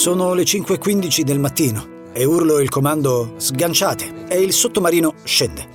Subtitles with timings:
[0.00, 5.68] Sono le 5.15 del mattino e urlo il comando sganciate e il sottomarino scende.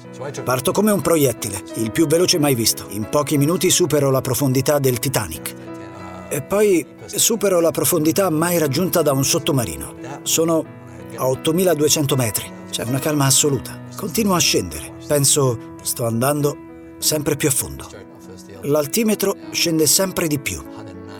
[0.43, 2.87] Parto come un proiettile, il più veloce mai visto.
[2.89, 5.53] In pochi minuti supero la profondità del Titanic.
[6.29, 9.93] E poi supero la profondità mai raggiunta da un sottomarino.
[10.23, 10.65] Sono
[11.17, 12.51] a 8200 metri.
[12.71, 13.79] C'è una calma assoluta.
[13.95, 14.93] Continuo a scendere.
[15.05, 16.57] Penso, sto andando
[16.97, 17.87] sempre più a fondo.
[18.61, 20.63] L'altimetro scende sempre di più.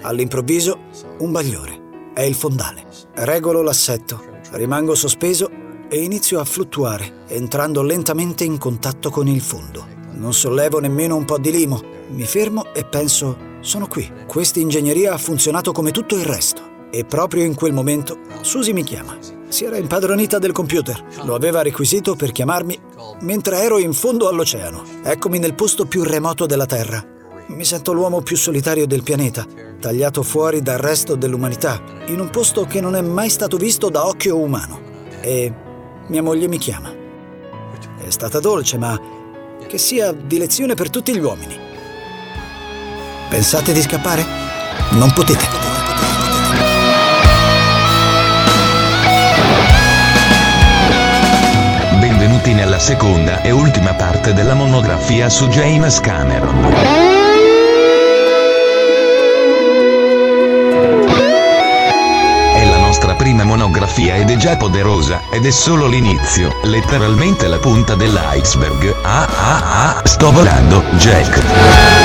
[0.01, 0.79] All'improvviso,
[1.19, 1.83] un bagliore.
[2.15, 2.85] È il fondale.
[3.15, 5.51] Regolo l'assetto, rimango sospeso
[5.89, 9.85] e inizio a fluttuare, entrando lentamente in contatto con il fondo.
[10.13, 11.81] Non sollevo nemmeno un po' di limo.
[12.11, 14.09] Mi fermo e penso, sono qui.
[14.27, 16.87] Questa ingegneria ha funzionato come tutto il resto.
[16.89, 19.17] E proprio in quel momento Susi mi chiama.
[19.49, 21.03] Si era impadronita del computer.
[21.25, 22.79] Lo aveva requisito per chiamarmi
[23.23, 24.83] mentre ero in fondo all'oceano.
[25.03, 27.14] Eccomi nel posto più remoto della Terra.
[27.47, 29.45] Mi sento l'uomo più solitario del pianeta,
[29.79, 34.07] tagliato fuori dal resto dell'umanità, in un posto che non è mai stato visto da
[34.07, 34.79] occhio umano.
[35.21, 35.53] E
[36.07, 36.91] mia moglie mi chiama.
[38.03, 38.99] È stata dolce, ma
[39.67, 41.55] che sia di lezione per tutti gli uomini.
[43.29, 44.25] Pensate di scappare?
[44.93, 45.45] Non potete.
[51.99, 57.14] Benvenuti nella seconda e ultima parte della monografia su James Cameron.
[63.25, 68.97] Prima monografia ed è già poderosa, ed è solo l'inizio, letteralmente la punta dell'iceberg.
[69.01, 72.04] Ah ah ah, sto volando, Jack.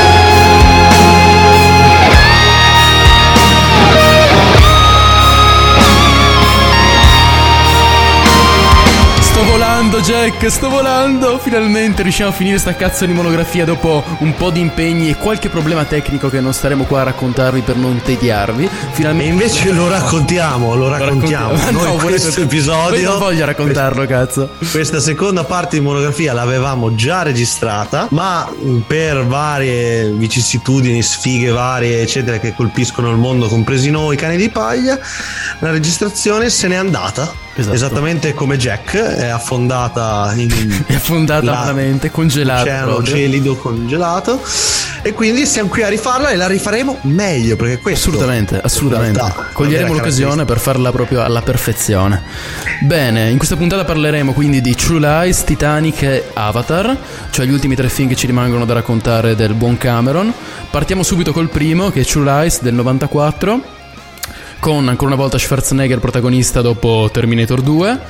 [10.01, 11.39] Jack, sto volando.
[11.39, 15.51] Finalmente riusciamo a finire sta cazzo di monografia dopo un po' di impegni e qualche
[15.51, 18.69] problema tecnico che non staremo qua a raccontarvi per non tediarvi.
[18.93, 19.29] Finalmente.
[19.29, 21.53] E invece lo raccontiamo, lo raccontiamo.
[21.55, 22.91] Ma Noi no, questo episodio.
[22.91, 24.51] Poi non voglio raccontarlo, cazzo.
[24.71, 32.01] Questa seconda parte di monografia l'avevamo già registrata, ma mh, per varie vicissitudini, sfighe varie,
[32.01, 34.99] eccetera, che colpiscono il mondo, compresi noi, cani di paglia,
[35.59, 37.49] la registrazione se n'è andata.
[37.55, 37.75] Esatto.
[37.75, 40.49] Esattamente come Jack è affondata in
[40.87, 42.63] È affondata la- veramente, congelata.
[42.63, 43.15] Oceano proprio.
[43.15, 44.41] gelido congelato
[45.03, 49.21] e quindi siamo qui a rifarla e la rifaremo meglio perché questo Assolutamente, assolutamente.
[49.53, 52.23] Coglieremo l'occasione per farla proprio alla perfezione.
[52.83, 56.97] Bene, in questa puntata parleremo quindi di True Lies, Titanic e Avatar,
[57.31, 60.33] cioè gli ultimi tre film che ci rimangono da raccontare del buon Cameron.
[60.71, 63.79] Partiamo subito col primo, che è True Lies del 94,
[64.61, 68.01] con ancora una volta Schwarzenegger protagonista dopo Terminator 2.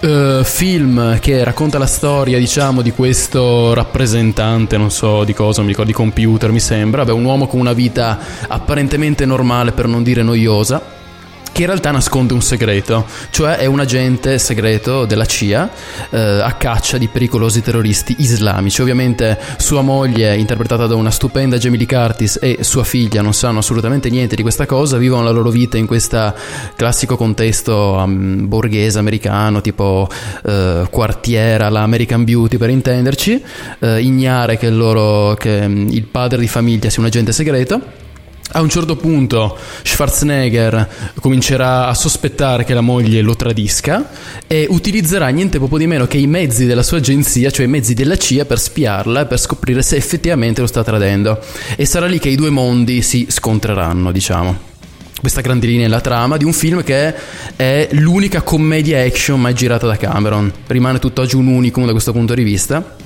[0.00, 5.64] Eh, film che racconta la storia, diciamo, di questo rappresentante, non so di cosa, non
[5.64, 7.04] mi ricordo, di computer, mi sembra.
[7.04, 11.03] Beh, un uomo con una vita apparentemente normale, per non dire noiosa.
[11.54, 15.70] Che in realtà nasconde un segreto, cioè è un agente segreto della CIA
[16.10, 18.80] eh, a caccia di pericolosi terroristi islamici.
[18.82, 23.60] Ovviamente sua moglie, interpretata da una stupenda Jamie Lee Curtis, e sua figlia non sanno
[23.60, 26.34] assolutamente niente di questa cosa, vivono la loro vita in questo
[26.74, 30.08] classico contesto um, borghese americano, tipo
[30.44, 33.44] eh, quartiera, la American Beauty per intenderci,
[33.78, 38.02] eh, ignare che loro, che mm, il padre di famiglia sia un agente segreto.
[38.52, 44.10] A un certo punto Schwarzenegger comincerà a sospettare che la moglie lo tradisca
[44.46, 47.94] e utilizzerà niente poco di meno che i mezzi della sua agenzia, cioè i mezzi
[47.94, 51.40] della CIA, per spiarla e per scoprire se effettivamente lo sta tradendo.
[51.74, 54.72] E sarà lì che i due mondi si scontreranno, diciamo
[55.24, 57.14] questa grande linea è la trama di un film che
[57.56, 60.52] è l'unica commedia action mai girata da Cameron.
[60.66, 62.96] Rimane tutt'oggi un unicum da questo punto di vista.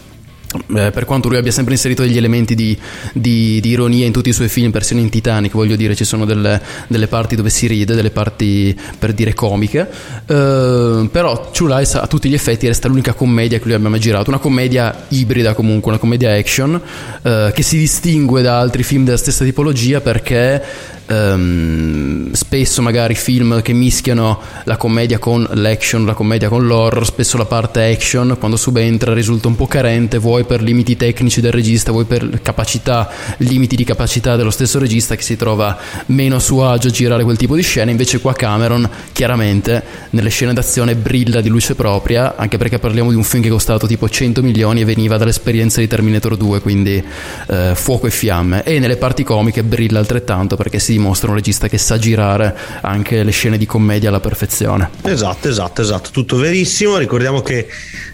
[0.50, 2.76] Eh, per quanto lui abbia sempre inserito degli elementi di,
[3.12, 6.24] di- di ironia in tutti i suoi film, persino in Titanic, voglio dire, ci sono
[6.24, 9.86] delle, delle parti dove si ride, delle parti per dire comiche.
[10.26, 14.00] Eh, però True Lies a tutti gli effetti resta l'unica commedia che lui abbia mai
[14.00, 16.80] girato, una commedia ibrida comunque, una commedia action
[17.22, 20.62] eh, che si distingue da altri film della stessa tipologia perché
[21.08, 27.36] ehm, spesso magari film che mischiano la commedia con l'action, la commedia con l'horror, spesso
[27.36, 31.52] la parte action quando subentra risulta un po' carente, vuoi vuoi per limiti tecnici del
[31.52, 35.76] regista, vuoi per capacità, limiti di capacità dello stesso regista che si trova
[36.06, 40.28] meno a suo agio a girare quel tipo di scene, invece qua Cameron chiaramente nelle
[40.28, 43.86] scene d'azione brilla di luce propria, anche perché parliamo di un film che è costato
[43.86, 47.02] tipo 100 milioni e veniva dall'esperienza di Terminator 2, quindi
[47.48, 51.68] eh, fuoco e fiamme, e nelle parti comiche brilla altrettanto perché si dimostra un regista
[51.68, 54.90] che sa girare anche le scene di commedia alla perfezione.
[55.02, 57.66] Esatto, esatto, esatto, tutto verissimo, ricordiamo che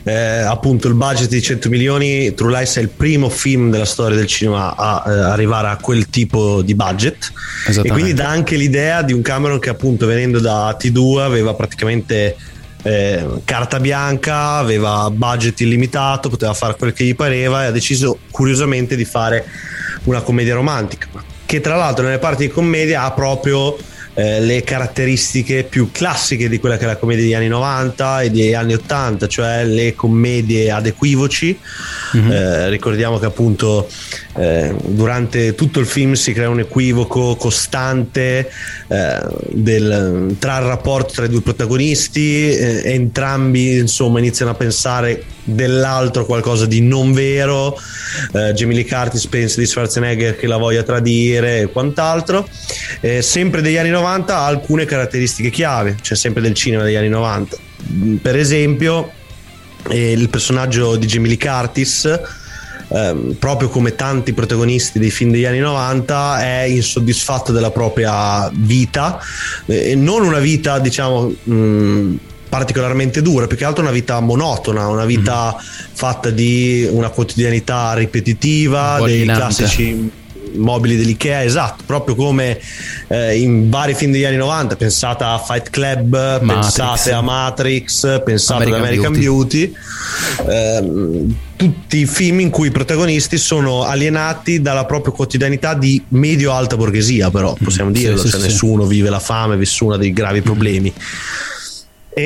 [0.05, 4.17] eh, appunto il budget di 100 milioni, True Lies è il primo film della storia
[4.17, 7.33] del cinema a eh, arrivare a quel tipo di budget.
[7.83, 12.37] E quindi dà anche l'idea di un Cameron che appunto venendo da T2 aveva praticamente
[12.83, 18.19] eh, carta bianca, aveva budget illimitato, poteva fare quel che gli pareva e ha deciso
[18.31, 19.45] curiosamente di fare
[20.05, 21.09] una commedia romantica.
[21.47, 23.77] Che tra l'altro nelle parti di commedia ha proprio
[24.15, 28.31] eh, le caratteristiche più classiche di quella che è la commedia degli anni 90 e
[28.31, 31.59] degli anni 80, cioè le commedie ad equivoci.
[32.17, 32.31] Mm-hmm.
[32.31, 33.89] Eh, ricordiamo che appunto
[34.37, 38.51] eh, durante tutto il film si crea un equivoco costante
[38.87, 39.21] eh,
[39.51, 46.25] del, tra il rapporto tra i due protagonisti, eh, entrambi insomma iniziano a pensare dell'altro
[46.25, 47.79] qualcosa di non vero.
[48.33, 52.49] Eh, Jamie Lee Curtis pensa di Schwarzenegger che la voglia tradire e quant'altro.
[53.01, 57.09] Eh, sempre degli anni 90 ha alcune caratteristiche chiave, cioè sempre del cinema degli anni
[57.09, 57.57] 90.
[58.21, 59.13] Per esempio,
[59.91, 62.21] eh, il personaggio di Jamie Lee Curtis.
[62.87, 69.19] Eh, proprio come tanti protagonisti dei film degli anni 90 è insoddisfatto della propria vita
[69.65, 72.15] eh, non una vita diciamo mh,
[72.55, 75.93] particolarmente dura, più che altro una vita monotona, una vita mm-hmm.
[75.93, 80.09] fatta di una quotidianità ripetitiva, dei classici
[80.55, 82.61] mobili dell'IKEA, esatto, proprio come
[83.09, 86.13] eh, in vari film degli anni 90, pensate a Fight Club,
[86.43, 86.77] Matrix.
[86.77, 89.73] pensate a Matrix, pensate American ad American Beauty,
[90.39, 90.49] Beauty.
[90.49, 96.77] Eh, tutti i film in cui i protagonisti sono alienati dalla propria quotidianità di medio-alta
[96.77, 98.91] borghesia, però possiamo mm, dirlo, sì, cioè sì, nessuno sì.
[98.91, 100.93] vive la fame, nessuno ha dei gravi problemi.
[100.97, 101.53] Mm
[102.15, 102.23] e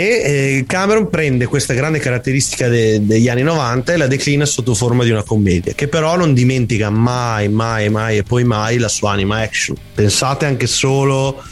[0.59, 5.03] eh, Cameron prende questa grande caratteristica de- degli anni 90 e la declina sotto forma
[5.03, 9.13] di una commedia che però non dimentica mai mai mai e poi mai la sua
[9.13, 9.77] anima action.
[9.95, 11.43] Pensate anche solo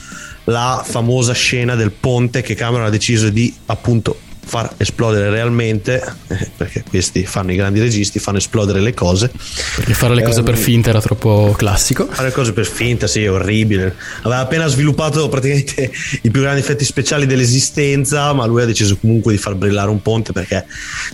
[0.45, 6.51] la famosa scena del ponte che Cameron ha deciso di appunto far esplodere realmente, eh,
[6.57, 9.31] perché questi fanno i grandi registi, fanno esplodere le cose.
[9.75, 12.07] Perché fare le cose eh, per finta era troppo classico.
[12.09, 13.97] Fare le cose per finta, sì, è orribile.
[14.23, 15.91] Aveva appena sviluppato praticamente
[16.23, 20.01] i più grandi effetti speciali dell'esistenza, ma lui ha deciso comunque di far brillare un
[20.01, 20.65] ponte perché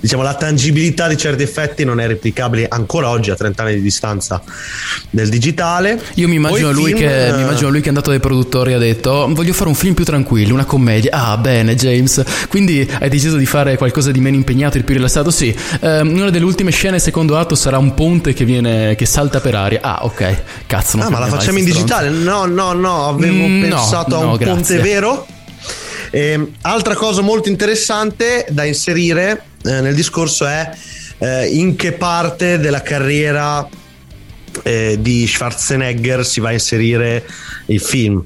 [0.01, 3.81] diciamo la tangibilità di certi effetti non è replicabile ancora oggi a 30 anni di
[3.81, 4.43] distanza
[5.09, 6.01] del digitale.
[6.15, 8.75] Io mi immagino, lui, film, che, mi immagino lui che è andato dai produttori e
[8.75, 11.11] ha detto voglio fare un film più tranquillo, una commedia.
[11.13, 12.23] Ah, bene, James.
[12.49, 15.55] Quindi hai deciso deciso di fare qualcosa di meno impegnato, di più rilassato, sì.
[15.81, 19.55] Eh, una delle ultime scene, secondo atto, sarà un ponte che viene che salta per
[19.55, 19.79] aria.
[19.81, 20.43] Ah, ok.
[20.67, 22.09] Cazzo, non Ah, ma la facciamo in digitale?
[22.09, 25.27] No, no, no, avevo mm, pensato no, a un no, ponte vero.
[26.11, 30.71] Eh, altra cosa molto interessante da inserire eh, nel discorso è
[31.19, 33.67] eh, in che parte della carriera
[34.63, 37.25] eh, di Schwarzenegger si va a inserire
[37.67, 38.23] il film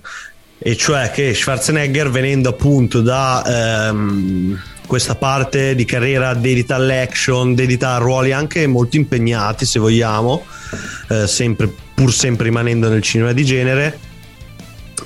[0.59, 7.95] e cioè che Schwarzenegger venendo appunto da ehm, questa parte di carriera dedita all'action, dedita
[7.95, 10.45] a ruoli anche molto impegnati se vogliamo,
[11.09, 13.99] eh, sempre, pur sempre rimanendo nel cinema di genere.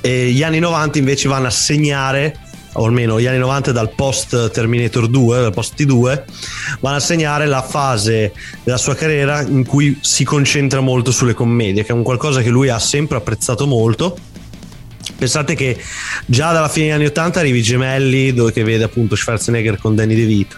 [0.01, 2.37] E gli anni 90 invece vanno a segnare,
[2.75, 6.23] o almeno gli anni 90 dal post Terminator 2, dal post T2,
[6.81, 8.33] vanno a segnare la fase
[8.63, 12.51] della sua carriera in cui si concentra molto sulle commedie, che è un qualcosa che
[12.51, 14.17] lui ha sempre apprezzato molto
[15.21, 15.77] Pensate che
[16.25, 20.15] già dalla fine degli anni 80 arrivi gemelli dove che vede appunto Schwarzenegger con Danny
[20.15, 20.57] DeVito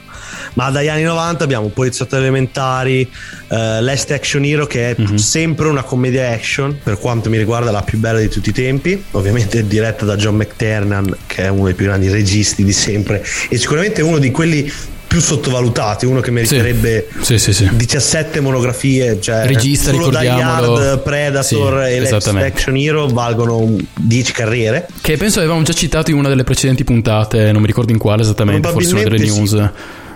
[0.55, 3.09] ma dagli anni 90 abbiamo Poliziotto Elementari,
[3.49, 5.17] uh, Last Action Hero che è mm-hmm.
[5.17, 9.03] sempre una commedia action per quanto mi riguarda la più bella di tutti i tempi
[9.13, 13.57] ovviamente diretta da John McTernan che è uno dei più grandi registi di sempre e
[13.57, 14.71] sicuramente uno di quelli
[15.13, 21.03] più sottovalutati, uno che meriterebbe sì, sì, sì, 17 monografie, cioè regista solo ricordiamolo Yard,
[21.03, 24.89] Predator e Lex Action Hero valgono 10 carriere.
[25.03, 28.23] Che penso avevamo già citato in una delle precedenti puntate, non mi ricordo in quale
[28.23, 29.71] esattamente, forse una delle news.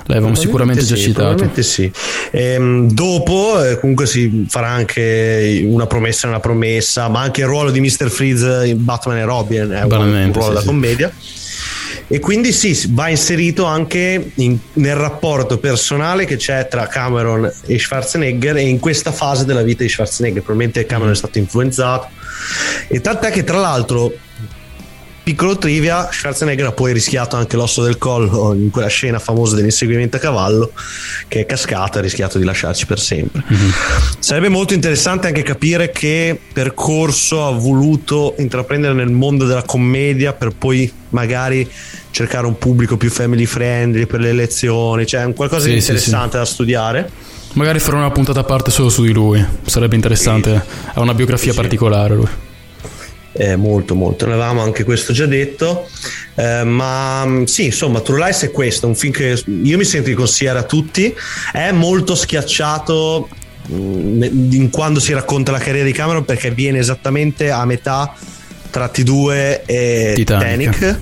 [0.09, 1.51] L'avevamo sicuramente già sì, citato.
[1.61, 1.93] Sì.
[2.31, 7.71] Ehm, dopo, eh, comunque, si farà anche una promessa, una promessa, ma anche il ruolo
[7.71, 8.09] di Mr.
[8.09, 11.13] Freeze in Batman e Robin è un, un ruolo da commedia
[12.09, 17.79] e quindi sì, va inserito anche in, nel rapporto personale che c'è tra Cameron e
[17.79, 22.09] Schwarzenegger e in questa fase della vita di Schwarzenegger probabilmente Cameron è stato influenzato
[22.89, 24.13] e tant'è che tra l'altro
[25.27, 30.19] piccolo trivia, Schwarzenegger ha poi rischiato anche l'osso del collo in quella scena famosa dell'inseguimento
[30.19, 30.71] a cavallo
[31.27, 33.43] che è cascato e ha rischiato di lasciarci per sempre.
[33.53, 33.71] Mm-hmm.
[34.21, 40.55] Sarebbe molto interessante anche capire che percorso ha voluto intraprendere nel mondo della commedia per
[40.57, 41.69] poi magari
[42.11, 46.37] cercare un pubblico più family friendly per le elezioni, cioè qualcosa sì, di interessante sì,
[46.37, 47.11] da studiare.
[47.55, 51.55] Magari farò una puntata a parte solo su di lui, sarebbe interessante, ha una biografia
[51.55, 52.29] particolare lui.
[53.33, 55.87] Eh, molto molto, ne avevamo anche questo già detto,
[56.37, 60.09] eh, ma mm, sì, insomma, True Lies è questo, un film che io mi sento
[60.09, 61.15] di consigliare a tutti,
[61.53, 63.29] è molto schiacciato
[63.71, 68.15] mm, in quando si racconta la carriera di Cameron perché viene esattamente a metà
[68.71, 70.71] tra T2 e Titanic.
[70.71, 71.01] Titanic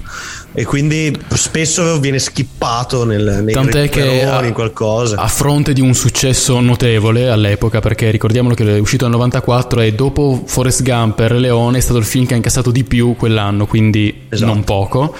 [0.56, 5.16] e quindi spesso viene skippato nel, nei Tant'è che a, in qualcosa.
[5.16, 9.94] a fronte di un successo notevole all'epoca perché ricordiamolo che è uscito nel 94 e
[9.94, 13.16] dopo Forrest Gump e Re Leone è stato il film che ha incassato di più
[13.16, 14.52] quell'anno quindi esatto.
[14.52, 15.16] non poco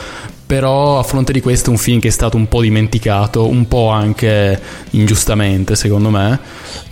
[0.47, 3.67] però a fronte di questo è un film che è stato un po' dimenticato, un
[3.67, 4.61] po' anche
[4.91, 6.39] ingiustamente secondo me.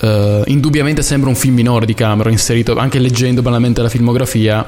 [0.00, 4.66] Uh, indubbiamente sembra un film minore di Cameron, inserito anche leggendo banalmente la filmografia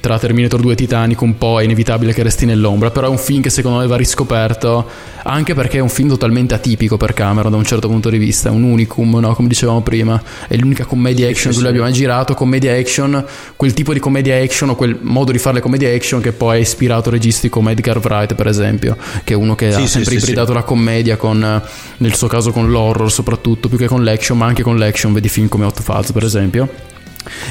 [0.00, 3.18] tra Terminator 2 e Titanic un po' è inevitabile che resti nell'ombra, però è un
[3.18, 7.50] film che secondo me va riscoperto anche perché è un film totalmente atipico per Cameron
[7.50, 9.34] da un certo punto di vista, è un unicum, no?
[9.34, 13.24] come dicevamo prima, è l'unica commedia action che lui abbia mai girato, commedia action,
[13.56, 16.56] quel tipo di commedia action o quel modo di fare le comedie action che poi
[16.56, 20.12] ha ispirato registi come Edgar Wright per esempio, che è uno che sì, ha sempre
[20.12, 20.54] sì, ibridato sì.
[20.54, 21.62] la commedia con,
[21.96, 25.28] nel suo caso con l'horror soprattutto, più che con l'action, ma anche con l'action, vedi
[25.28, 26.94] film come Hot Fuzz per esempio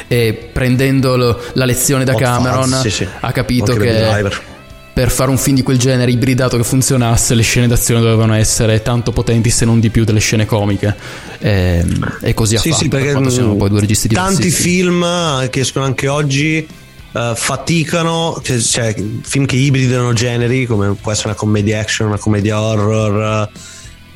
[0.08, 3.08] e prendendo lo, la lezione da Hot Cameron fans, sì, sì.
[3.20, 4.54] ha capito Anche che
[4.96, 8.82] per fare un film di quel genere ibridato che funzionasse le scene d'azione dovevano essere
[8.82, 10.96] tanto potenti se non di più delle scene comiche.
[11.40, 11.86] E,
[12.22, 15.60] e così ha sì, fatto sì, perché per sono poi due registi tanti film che
[15.60, 16.66] escono anche oggi
[17.12, 22.62] uh, faticano cioè film che ibridano generi come può essere una commedia action una commedia
[22.62, 23.60] horror uh,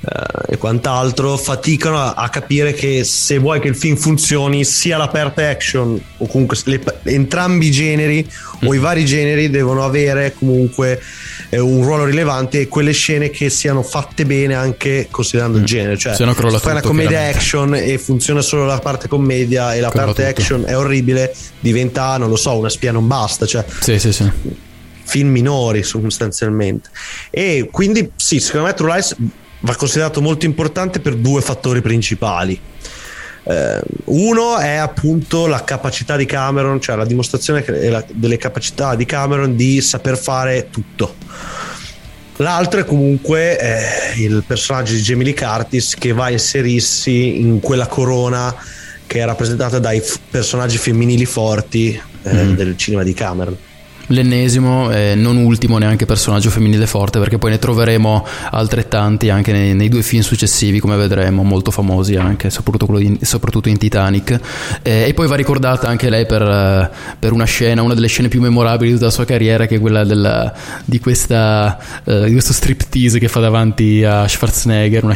[0.02, 4.96] eh, e quant'altro faticano a, a, capire che se vuoi che il film funzioni sia
[4.96, 8.68] l'aperta action o comunque le, entrambi i generi mm.
[8.68, 11.02] o i vari generi devono avere comunque
[11.50, 15.62] eh, un ruolo rilevante e quelle scene che siano fatte bene anche considerando mm.
[15.62, 19.76] il genere cioè se, se fai una commedia action e funziona solo la parte commedia
[19.76, 20.42] e la crolla parte tutto.
[20.42, 24.32] action è orribile diventa non lo so una spia non basta cioè sì sì sì
[25.04, 26.90] film minori sostanzialmente
[27.32, 29.16] e quindi sì secondo me True Lies
[29.62, 32.60] va considerato molto importante per due fattori principali.
[33.44, 37.66] Eh, uno è appunto la capacità di Cameron, cioè la dimostrazione
[38.14, 41.16] delle capacità di Cameron di saper fare tutto.
[42.38, 47.60] L'altro è comunque eh, il personaggio di Jamie Lee Curtis che va a inserirsi in
[47.60, 48.56] quella corona
[49.06, 52.54] che è rappresentata dai f- personaggi femminili forti eh, mm.
[52.54, 53.58] del cinema di Cameron
[54.10, 59.74] l'ennesimo e non ultimo neanche personaggio femminile forte perché poi ne troveremo altrettanti anche nei,
[59.74, 64.40] nei due film successivi come vedremo molto famosi anche soprattutto, in, soprattutto in Titanic.
[64.82, 68.42] E, e, poi va ricordata anche lei per, per, una scena una delle scene più
[68.42, 70.54] memorabili della sua carriera che è quella della,
[70.86, 75.16] di, questa, uh, di questo striptease che fa davanti a Schwarzenegger una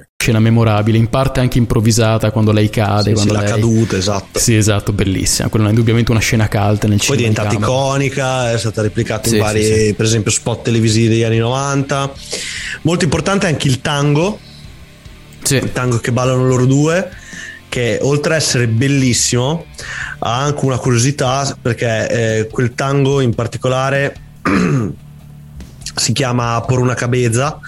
[0.21, 3.09] Scena memorabile, in parte anche improvvisata quando lei cade.
[3.09, 3.49] Sì, quando sì, lei...
[3.49, 4.39] la caduta, esatto.
[4.39, 5.49] Sì, esatto, bellissima.
[5.49, 7.05] Quella è indubbiamente una scena calda nel cinema.
[7.05, 11.23] Poi è diventata iconica, è stata replicata sì, in vari, per esempio, spot televisivi degli
[11.23, 12.13] anni 90.
[12.83, 14.39] Molto importante anche il tango.
[15.49, 17.09] Il tango che ballano loro due
[17.71, 19.65] che oltre ad essere bellissimo
[20.19, 24.13] ha anche una curiosità perché eh, quel tango in particolare
[25.95, 27.59] si chiama Por una cabeza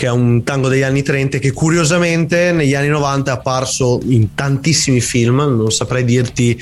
[0.00, 4.34] che è un tango degli anni 30 che curiosamente negli anni 90 è apparso in
[4.34, 6.58] tantissimi film, non saprei dirti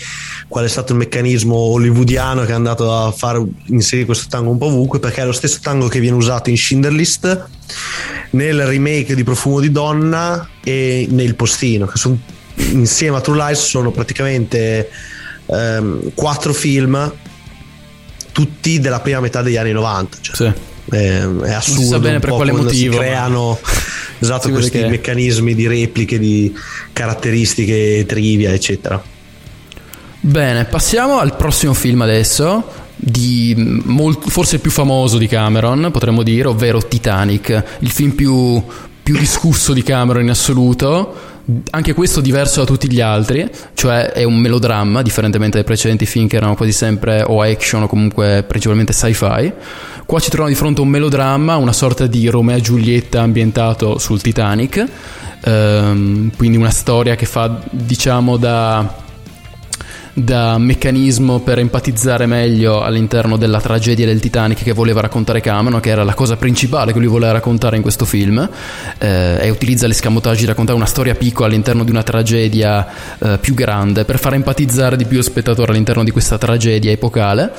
[0.49, 4.59] qual è stato il meccanismo hollywoodiano che è andato a far inserire questo tango un
[4.59, 7.49] po' ovunque, perché è lo stesso tango che viene usato in Schindler List,
[8.31, 12.19] nel remake di Profumo di Donna e nel Postino, che sono
[12.73, 14.91] insieme a True Lies sono praticamente
[15.47, 17.15] ehm, quattro film
[18.33, 20.17] tutti della prima metà degli anni 90.
[20.21, 20.35] Cioè.
[20.35, 21.81] Sì è, è assurdo.
[21.81, 22.93] Non si bene per quale motivo.
[22.93, 23.59] Si creano
[24.19, 24.89] esatto, questi che...
[24.89, 26.55] meccanismi di repliche, di
[26.93, 29.03] caratteristiche, trivia, eccetera.
[30.21, 32.87] Bene, passiamo al prossimo film adesso.
[33.01, 38.61] di molt- forse il più famoso di Cameron, potremmo dire, ovvero Titanic, il film più,
[39.03, 41.37] più discusso di Cameron in assoluto.
[41.71, 46.27] Anche questo diverso da tutti gli altri, cioè è un melodramma, differentemente dai precedenti film
[46.27, 49.53] che erano quasi sempre o action o comunque principalmente sci-fi.
[50.09, 53.99] Qua ci troviamo di fronte a un melodramma, una sorta di Romeo e Giulietta ambientato
[53.99, 54.83] sul Titanic,
[55.45, 59.05] ehm, quindi una storia che fa diciamo da
[60.13, 65.91] da meccanismo per empatizzare meglio all'interno della tragedia del Titanic che voleva raccontare Cameron, che
[65.91, 68.49] era la cosa principale che lui voleva raccontare in questo film,
[68.99, 72.87] eh, e utilizza l'escamotage di raccontare una storia piccola all'interno di una tragedia
[73.19, 77.53] eh, più grande per far empatizzare di più lo spettatore all'interno di questa tragedia epocale.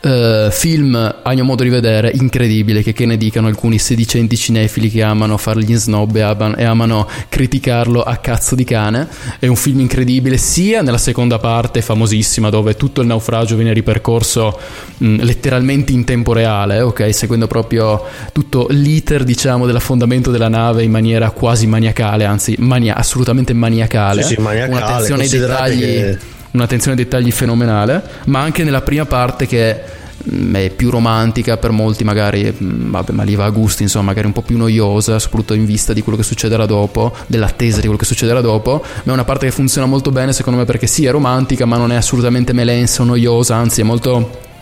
[0.00, 4.90] Eh, film, a mio modo di vedere, incredibile, che, che ne dicano alcuni sedicenti cinefili
[4.90, 9.08] che amano fargli in snob e amano, e amano criticarlo a cazzo di cane.
[9.38, 13.72] È un film incredibile sia nella seconda parte, famosa famosissima dove tutto il naufragio viene
[13.72, 14.58] ripercorso
[14.98, 17.12] mh, letteralmente in tempo reale, ok?
[17.12, 23.52] Seguendo proprio tutto l'iter, diciamo, dell'affondamento della nave in maniera quasi maniacale, anzi mania- assolutamente
[23.54, 24.22] maniacale.
[24.22, 24.76] Sì, sì, maniacale.
[24.76, 26.18] Un'attenzione ai dettagli, che...
[26.52, 30.02] un'attenzione ai dettagli fenomenale, ma anche nella prima parte che
[30.52, 34.26] è più romantica per molti magari mm, vabbè ma lì va a gusti insomma magari
[34.26, 37.96] un po' più noiosa soprattutto in vista di quello che succederà dopo dell'attesa di quello
[37.96, 38.82] che succederà dopo.
[39.04, 41.76] Ma è una parte che funziona molto bene secondo me perché sì è romantica ma
[41.76, 44.52] non è assolutamente melensa o noiosa anzi è molto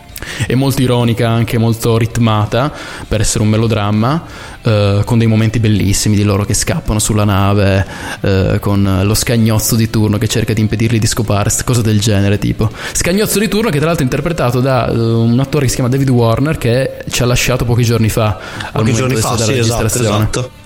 [0.45, 2.71] è molto ironica, anche molto ritmata
[3.07, 4.23] per essere un melodramma,
[4.61, 7.85] eh, con dei momenti bellissimi di loro che scappano sulla nave,
[8.21, 12.37] eh, con lo scagnozzo di turno che cerca di impedirli di scopare, cose del genere
[12.37, 12.69] tipo.
[12.91, 15.89] Scagnozzo di turno che tra l'altro è interpretato da uh, un attore che si chiama
[15.89, 18.39] David Warner che ci ha lasciato pochi giorni fa.
[18.71, 20.62] Pochi giorni fa, sì, esatto, esatto.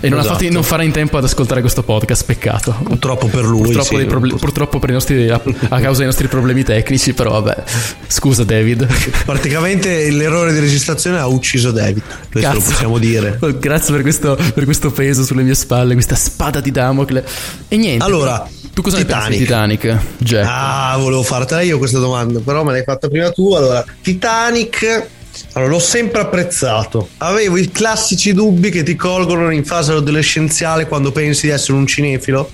[0.00, 0.48] E non, esatto.
[0.50, 2.76] non, farà in tempo ad ascoltare questo podcast, peccato.
[2.82, 3.62] Purtroppo per lui.
[3.62, 7.62] Purtroppo, sì, proble- purtroppo per nostri, a, a, causa dei nostri problemi tecnici, però vabbè.
[8.06, 8.86] Scusa David.
[9.24, 12.54] Praticamente l'errore di registrazione ha ucciso David, questo Cazzo.
[12.54, 13.38] lo possiamo dire.
[13.58, 17.24] Grazie per questo, per questo, peso sulle mie spalle, questa spada di Damocle.
[17.68, 18.04] E niente.
[18.04, 19.22] Allora, tu cosa Titanic.
[19.22, 20.46] ne pensi di Titanic, Jack?
[20.48, 23.52] Ah, volevo fartela io questa domanda, però me l'hai fatta prima tu.
[23.52, 25.20] Allora, Titanic
[25.52, 27.08] allora, l'ho sempre apprezzato.
[27.18, 31.86] Avevo i classici dubbi che ti colgono in fase adolescenziale quando pensi di essere un
[31.86, 32.50] cinefilo.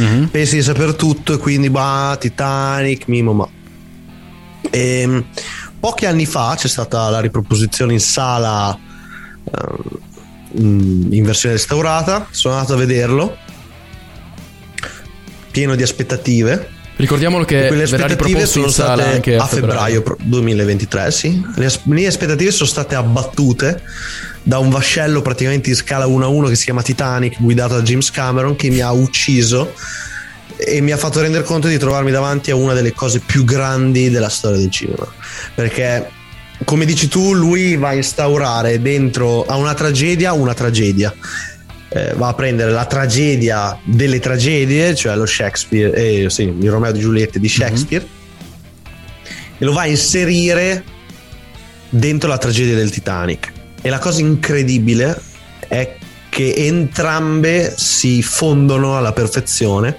[0.00, 0.24] Mm-hmm.
[0.24, 3.48] Pensi di sapere tutto e quindi, bah, Titanic, Mimo, ma.
[4.70, 5.24] E, ehm,
[5.80, 8.78] pochi anni fa c'è stata la riproposizione in sala
[9.44, 10.00] uh,
[10.52, 12.26] in versione restaurata.
[12.30, 13.36] Sono andato a vederlo,
[15.50, 21.42] pieno di aspettative Ricordiamolo che le aspettative sono state anche a febbraio, febbraio 2023, sì.
[21.56, 23.82] Le, le aspettative sono state abbattute
[24.42, 27.82] da un vascello praticamente in scala 1 a 1 che si chiama Titanic, guidato da
[27.82, 29.72] James Cameron, che mi ha ucciso
[30.56, 34.10] e mi ha fatto rendere conto di trovarmi davanti a una delle cose più grandi
[34.10, 35.06] della storia del cinema.
[35.54, 36.08] Perché,
[36.64, 41.12] come dici tu, lui va a instaurare dentro a una tragedia una tragedia
[41.94, 46.92] eh, va a prendere la tragedia delle tragedie, cioè lo Shakespeare, eh, sì, il Romeo
[46.92, 49.56] di Giulietta di Shakespeare, mm-hmm.
[49.58, 50.84] e lo va a inserire
[51.90, 53.52] dentro la tragedia del Titanic.
[53.82, 55.20] E la cosa incredibile
[55.68, 55.96] è
[56.28, 59.98] che entrambe si fondono alla perfezione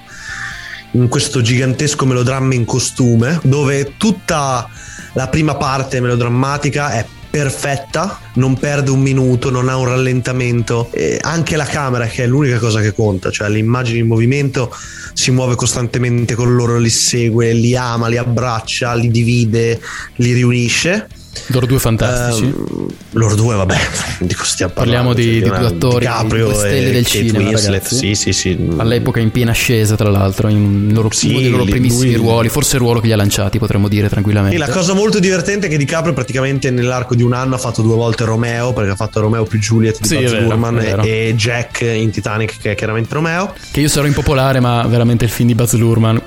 [0.92, 4.68] in questo gigantesco melodramma in costume, dove tutta
[5.14, 10.92] la prima parte melodrammatica è perfetta, non perde un minuto, non ha un rallentamento.
[10.92, 14.72] E anche la camera, che è l'unica cosa che conta, cioè l'immagine in movimento
[15.14, 19.82] si muove costantemente con loro, li segue, li ama, li abbraccia, li divide,
[20.18, 21.08] li riunisce
[21.48, 22.46] loro due fantastici.
[22.46, 23.78] Uh, loro due, vabbè,
[24.20, 28.16] di stiamo Parliamo di, cioè, di due attori, DiCaprio due stelle del cinema, Winslet, sì,
[28.16, 28.68] sì, sì.
[28.78, 32.16] All'epoca in piena ascesa, tra l'altro, in loro, sì, uno dei loro primissimi lui...
[32.16, 34.56] ruoli, forse il ruolo che li ha lanciati, potremmo dire tranquillamente.
[34.56, 37.82] E la cosa molto divertente è che DiCaprio praticamente nell'arco di un anno ha fatto
[37.82, 41.82] due volte Romeo, perché ha fatto Romeo più Juliet di sì, Baz Luhrmann e Jack
[41.82, 43.54] in Titanic, che è chiaramente Romeo.
[43.72, 46.18] Che io sarò impopolare, ma veramente il film di Baz Luhrmann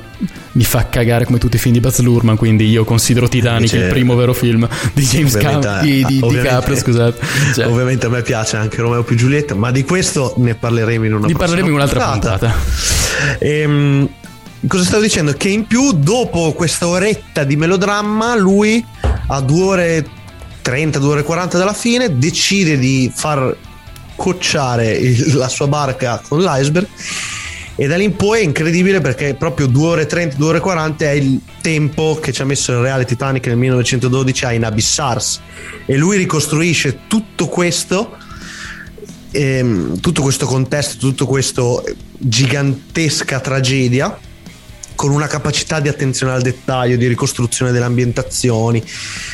[0.56, 3.86] mi fa cagare come tutti i film di Baz Luhrmann quindi io considero Titanic Invece,
[3.86, 7.18] il primo vero film di James Cameron di, di, di Caprio scusate
[7.54, 7.66] cioè.
[7.66, 11.26] ovviamente a me piace anche Romeo più Giulietta ma di questo ne parleremo in una
[11.26, 13.38] ne parleremo in un'altra puntata, puntata.
[13.38, 14.08] Ehm,
[14.66, 18.84] cosa stavo dicendo che in più dopo questa oretta di melodramma lui
[19.28, 20.06] a 2 ore
[20.62, 23.54] 30 2 ore 40 dalla fine decide di far
[24.16, 26.88] cocciare il, la sua barca con l'iceberg
[27.76, 31.04] e da lì in poi è incredibile perché proprio 2 ore 30, 2 ore 40
[31.04, 35.40] è il tempo che ci ha messo il reale Titanic nel 1912 a inabissarsi.
[35.84, 38.16] E lui ricostruisce tutto questo
[39.30, 41.84] ehm, tutto questo contesto tutto questo
[42.18, 44.18] gigantesca tragedia
[44.94, 48.82] con una capacità di attenzione al dettaglio, di ricostruzione delle ambientazioni,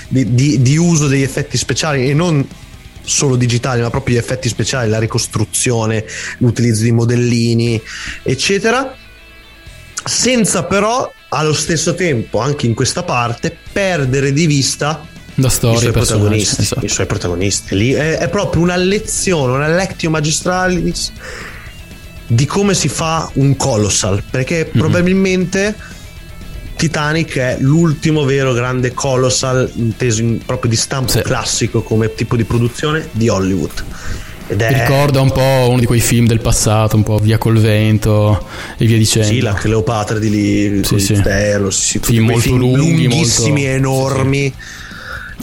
[0.08, 2.44] di, di, di uso degli effetti speciali e non
[3.04, 6.04] solo digitali, ma proprio gli effetti speciali, la ricostruzione,
[6.38, 7.80] l'utilizzo di modellini,
[8.22, 8.94] eccetera,
[10.04, 15.80] senza però allo stesso tempo, anche in questa parte, perdere di vista la storia, i
[15.80, 16.60] suoi protagonisti.
[16.60, 16.84] esatto.
[16.84, 17.76] I suoi protagonisti.
[17.76, 21.12] Lì è, è proprio una lezione, una lectio magistralis
[22.26, 24.78] di come si fa un colossal, perché Mhm.
[24.78, 25.74] probabilmente
[26.88, 32.42] Titanic è l'ultimo vero grande colossal inteso in- proprio di stampo classico come tipo di
[32.42, 33.84] produzione di Hollywood.
[34.48, 37.38] Ed Mi è ricorda un po' uno di quei film del passato, un po' via
[37.38, 38.44] col vento
[38.76, 39.28] e via dicendo.
[39.28, 41.14] Sì, la Cleopatra di lì, Sì, sì.
[41.14, 44.52] Sterlo, sì, sì, molto film lunghi, lunghissimi, molto- enormi.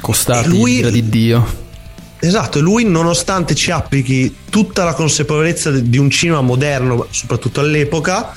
[0.02, 1.68] Costati, E lui- di Dio.
[2.20, 8.34] Esatto, e lui nonostante ci applichi tutta la consapevolezza di un cinema moderno, soprattutto all'epoca,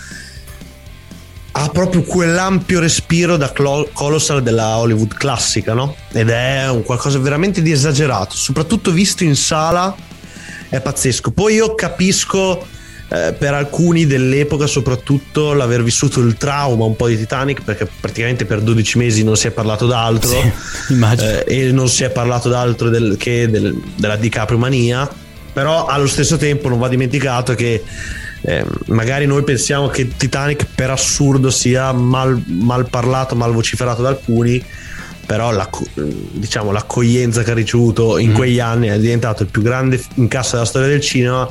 [1.55, 3.53] ha proprio quell'ampio respiro da
[3.93, 5.95] colossal della Hollywood classica, no?
[6.13, 9.95] Ed è un qualcosa veramente di esagerato, soprattutto visto in sala
[10.69, 11.31] è pazzesco.
[11.33, 12.67] Poi io capisco
[13.09, 18.47] eh, per alcuni dell'epoca soprattutto l'aver vissuto il trauma un po' di Titanic perché praticamente
[18.47, 20.53] per 12 mesi non si è parlato d'altro Sì,
[20.95, 21.29] immagino.
[21.31, 25.07] eh, e non si è parlato d'altro del- che del- della DiCaprio mania
[25.53, 27.85] però allo stesso tempo non va dimenticato che
[28.43, 34.09] eh, magari noi pensiamo che Titanic per assurdo sia mal, mal parlato, mal vociferato da
[34.11, 34.63] alcuni
[35.25, 35.69] però la,
[36.33, 38.35] diciamo, l'accoglienza che ha ricevuto in Mm.
[38.35, 41.49] quegli anni è diventato il più grande incasso della storia del cinema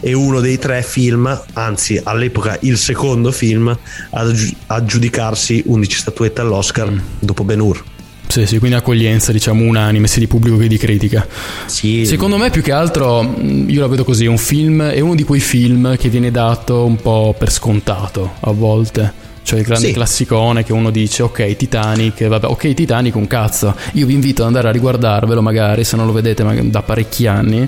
[0.00, 3.68] e uno dei tre film, anzi all'epoca il secondo film
[4.10, 6.98] ad aggi- aggiudicarsi 11 statuette all'Oscar Mm.
[7.18, 7.82] dopo Ben Hur.
[8.30, 11.26] Sì, sì, quindi accoglienza, diciamo, unanime, sia di pubblico che di critica.
[11.66, 12.06] Sì.
[12.06, 15.24] Secondo me, più che altro, mh, io la vedo così: un film è uno di
[15.24, 19.28] quei film che viene dato un po' per scontato a volte.
[19.42, 19.92] Cioè il grande Sì.
[19.94, 24.48] classicone che uno dice ok Titanic, vabbè ok Titanic un cazzo, io vi invito ad
[24.48, 27.66] andare a riguardarvelo magari se non lo vedete da parecchi anni,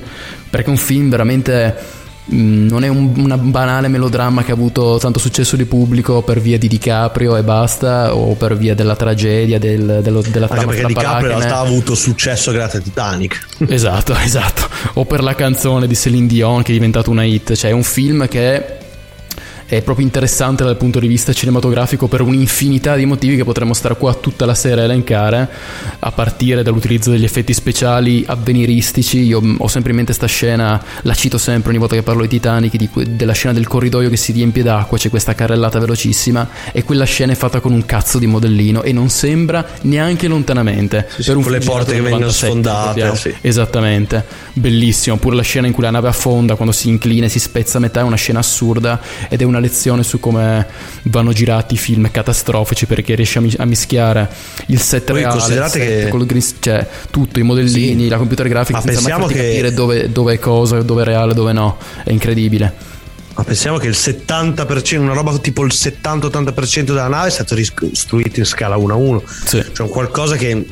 [0.51, 1.75] perché è un film veramente
[2.24, 6.56] non è un una banale melodramma che ha avuto tanto successo di pubblico per via
[6.56, 10.87] di DiCaprio e basta o per via della tragedia del, dello- della Anche trama perché
[10.87, 13.46] DiCaprio in realtà ha avuto successo grazie a Titanic.
[13.68, 14.68] Esatto, esatto.
[14.94, 17.54] O per la canzone di Celine Dion che è diventata una hit.
[17.54, 18.78] Cioè è un film che
[19.76, 23.96] è proprio interessante dal punto di vista cinematografico per un'infinità di motivi che potremmo stare
[23.96, 25.48] qua tutta la sera a elencare,
[25.98, 29.20] a partire dall'utilizzo degli effetti speciali avveniristici.
[29.20, 32.20] Io mh, ho sempre in mente sta scena, la cito sempre ogni volta che parlo
[32.20, 36.46] di Titanic, di della scena del corridoio che si riempie d'acqua, c'è questa carrellata velocissima
[36.70, 41.08] e quella scena è fatta con un cazzo di modellino e non sembra neanche lontanamente.
[41.16, 43.35] sì, per un con le porte che vengono 97, sfondate, sì.
[43.40, 45.16] Esattamente, bellissimo.
[45.16, 47.80] Pure la scena in cui la nave affonda quando si inclina e si spezza a
[47.80, 50.66] metà è una scena assurda ed è una lezione su come
[51.05, 54.29] vanno girati i film catastrofici perché riesce a, mi- a mischiare
[54.66, 58.09] il set Poi reale, il considerate set che- col green- cioè tutto, i modellini, Sì.
[58.09, 61.33] la computer grafica, Ma senza mai che- capire dove, dove è cosa, dove è reale,
[61.33, 61.79] dove no.
[62.05, 62.90] È incredibile.
[63.35, 68.40] Ma pensiamo che il 70%, una roba tipo il 70-80% della nave è stato ricostruito
[68.40, 69.22] in scala 1 a 1.
[69.46, 69.64] Sì.
[69.72, 70.66] Cioè un qualcosa che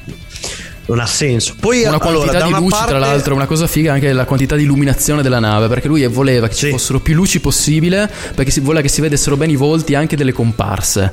[0.90, 1.54] non ha senso.
[1.58, 4.12] Poi Una allora, quantità da di luci, parte, tra l'altro, una cosa figa è anche
[4.12, 6.70] la quantità di illuminazione della nave, perché lui voleva che ci Sì.
[6.72, 10.32] fossero più luci possibile, perché si voleva che si vedessero bene i volti anche delle
[10.32, 11.12] comparse.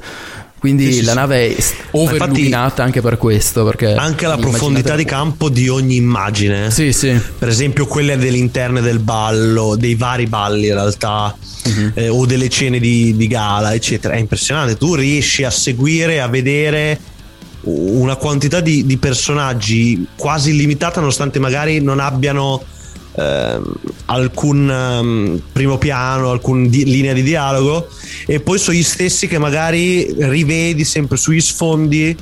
[0.59, 1.17] Quindi Sì, la sì.
[1.17, 3.63] nave è overilluminata anche per questo.
[3.63, 6.71] Perché anche la profondità di campo di ogni immagine.
[6.71, 7.15] Sì, sì.
[7.37, 11.35] Per esempio quelle dell'interno del ballo, dei vari balli in realtà,
[11.65, 11.91] Mhm.
[11.93, 14.15] eh, o delle scene di, di gala, eccetera.
[14.15, 14.77] È impressionante.
[14.77, 16.99] Tu riesci a seguire, a vedere
[17.69, 22.63] una quantità di, di personaggi quasi illimitata, nonostante magari non abbiano
[23.15, 23.73] ehm,
[24.05, 27.89] alcun ehm, primo piano, alcuna linea di dialogo,
[28.25, 32.15] e poi sono gli stessi che magari rivedi sempre sugli sfondi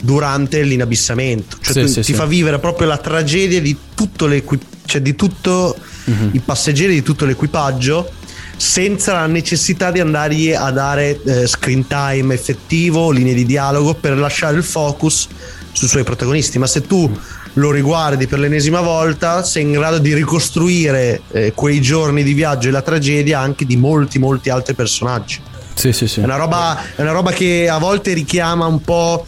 [0.00, 1.56] durante l'inabissamento.
[1.60, 2.14] Cioè Sì, tu- sì, ti sì.
[2.14, 6.30] fa vivere proprio la tragedia di tutto l'equi- cioè di tutto Mhm.
[6.32, 8.10] i passeggeri, di tutto l'equipaggio.
[8.56, 14.16] Senza la necessità di andargli a dare eh, screen time effettivo, linee di dialogo per
[14.16, 15.28] lasciare il focus
[15.72, 16.58] sui suoi protagonisti.
[16.58, 17.10] Ma se tu
[17.54, 22.68] lo riguardi per l'ennesima volta, sei in grado di ricostruire eh, quei giorni di viaggio
[22.68, 25.40] e la tragedia anche di molti, molti altri personaggi.
[25.74, 26.20] Sì, sì, sì.
[26.20, 29.26] È una roba, è una roba che a volte richiama un po'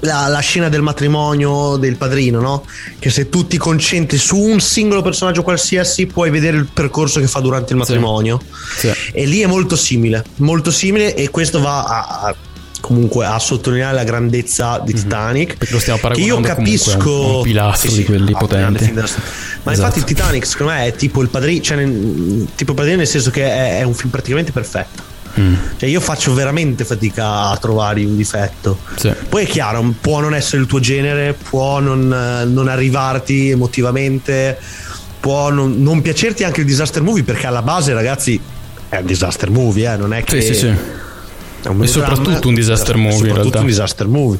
[0.00, 2.64] la, la scena del matrimonio del padrino, no?
[2.98, 7.26] Che se tu ti concentri su un singolo personaggio qualsiasi, puoi vedere il percorso che
[7.26, 8.40] fa durante il matrimonio.
[8.76, 8.92] Sì.
[9.12, 12.34] E lì è molto simile, molto simile, e questo va a, a-
[12.78, 15.52] comunque a sottolineare la grandezza di Titanic.
[15.52, 15.56] Mhm.
[15.58, 18.92] Perché lo stiamo che io un- capisco a un pilastro di quelli ah, potenti.
[18.92, 19.70] Ma Esatto.
[19.72, 21.76] infatti Titanic secondo me è tipo il padrino, cioè
[22.54, 25.14] tipo il padrino nel senso che è, è un film praticamente perfetto.
[25.38, 25.54] Mm.
[25.76, 28.78] Cioè io faccio veramente fatica a trovare un difetto.
[28.96, 29.12] Sì.
[29.28, 34.58] Poi è chiaro, può non essere il tuo genere, può non, non arrivarti emotivamente,
[35.20, 38.40] può non, non, piacerti anche il disaster movie perché alla base ragazzi
[38.88, 39.96] è un disaster movie, eh?
[39.96, 40.40] non è che...
[40.40, 40.74] Sì, sì, sì.
[41.82, 43.28] È soprattutto un disaster movie.
[43.28, 44.38] Soprattutto un disaster movie.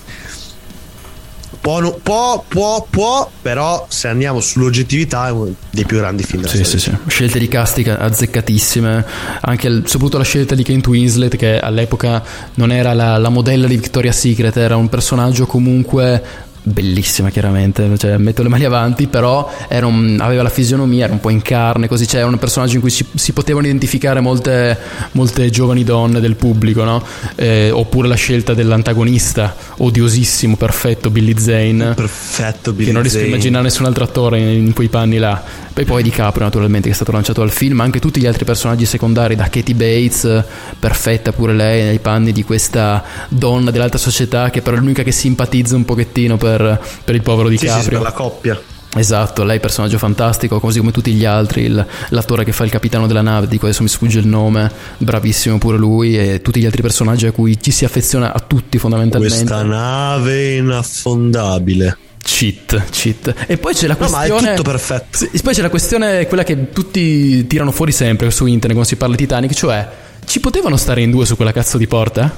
[1.67, 6.55] Può, può, può, può, però se andiamo sull'oggettività è uno dei più grandi film della
[6.55, 6.63] sì.
[6.63, 9.05] Sì, sì, scelte di casting azzeccatissime,
[9.41, 12.23] anche soprattutto la scelta di Kate Winslet che all'epoca
[12.55, 16.23] non era la, la modella di Victoria's Secret, era un personaggio comunque
[16.69, 21.31] bellissima chiaramente, cioè, metto le mani avanti, però un, aveva la fisionomia, era un po'
[21.31, 24.77] in carne, così c'era un personaggio in cui si, si potevano identificare molte,
[25.13, 27.05] molte, giovani donne del pubblico, no?
[27.37, 31.95] eh, oppure la scelta dell'antagonista, odiosissimo, perfetto, Billy Zane.
[31.95, 35.65] Perfetto, Billy Che non riesco a immaginare nessun altro attore in, in quei panni là.
[35.79, 38.47] E poi Di Caprio naturalmente che è stato lanciato al film, anche tutti gli altri
[38.47, 40.43] personaggi secondari, da Katie Bates,
[40.79, 45.13] perfetta pure lei nei panni di questa donna dell'alta società che però è l'unica che
[45.13, 47.83] simpatizza un pochettino per per, per il povero Di sì, Caprio.
[47.83, 48.61] Sì, per la coppia.
[48.97, 52.71] Esatto, lei è personaggio fantastico, così come tutti gli altri, il, l'attore che fa il
[52.71, 56.61] capitano della nave, di cui adesso mi sfugge il nome, bravissimo pure lui, e tutti
[56.61, 59.37] gli altri personaggi a cui ci si affeziona a tutti fondamentalmente.
[59.37, 61.99] Questa nave inaffondabile.
[62.23, 63.35] Cheat, cheat.
[63.47, 64.41] E poi c'è la no, questione.
[64.41, 65.19] ma è tutto perfetto.
[65.19, 68.97] Sì, poi c'è la questione, quella che tutti tirano fuori sempre su internet quando si
[68.97, 69.89] parla di Titanic, cioè
[70.25, 72.37] ci potevano stare in due su quella cazzo di porta?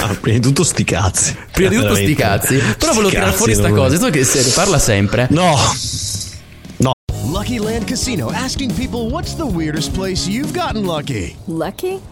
[0.00, 1.36] Ah, prima di tutto sti cazzi.
[1.52, 2.56] Prima di tutto sti cazzi.
[2.78, 3.98] Però volevo tirare fuori sta cosa.
[3.98, 5.26] Tu che se ne parla sempre.
[5.30, 5.56] No.
[6.76, 6.92] No.
[7.24, 11.34] Lucky Land Casino asking people what's the weirdest place you've gotten lucky?
[11.46, 12.00] Lucky?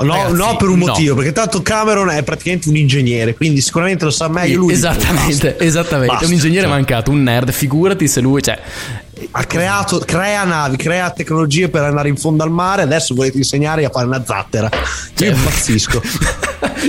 [0.00, 1.16] No, Ragazzi, no, per un motivo, no.
[1.16, 4.72] perché tanto Cameron è praticamente un ingegnere, quindi sicuramente lo sa meglio lui.
[4.72, 6.06] Esattamente, esattamente.
[6.06, 6.70] Basta, è un ingegnere cioè.
[6.70, 8.58] mancato, un nerd, figurati se lui, cioè,
[9.30, 12.82] ha creato, crea navi, crea tecnologie per andare in fondo al mare.
[12.82, 14.68] Adesso volete insegnare a fare una zattera.
[15.14, 16.02] Cioè, io impazzisco.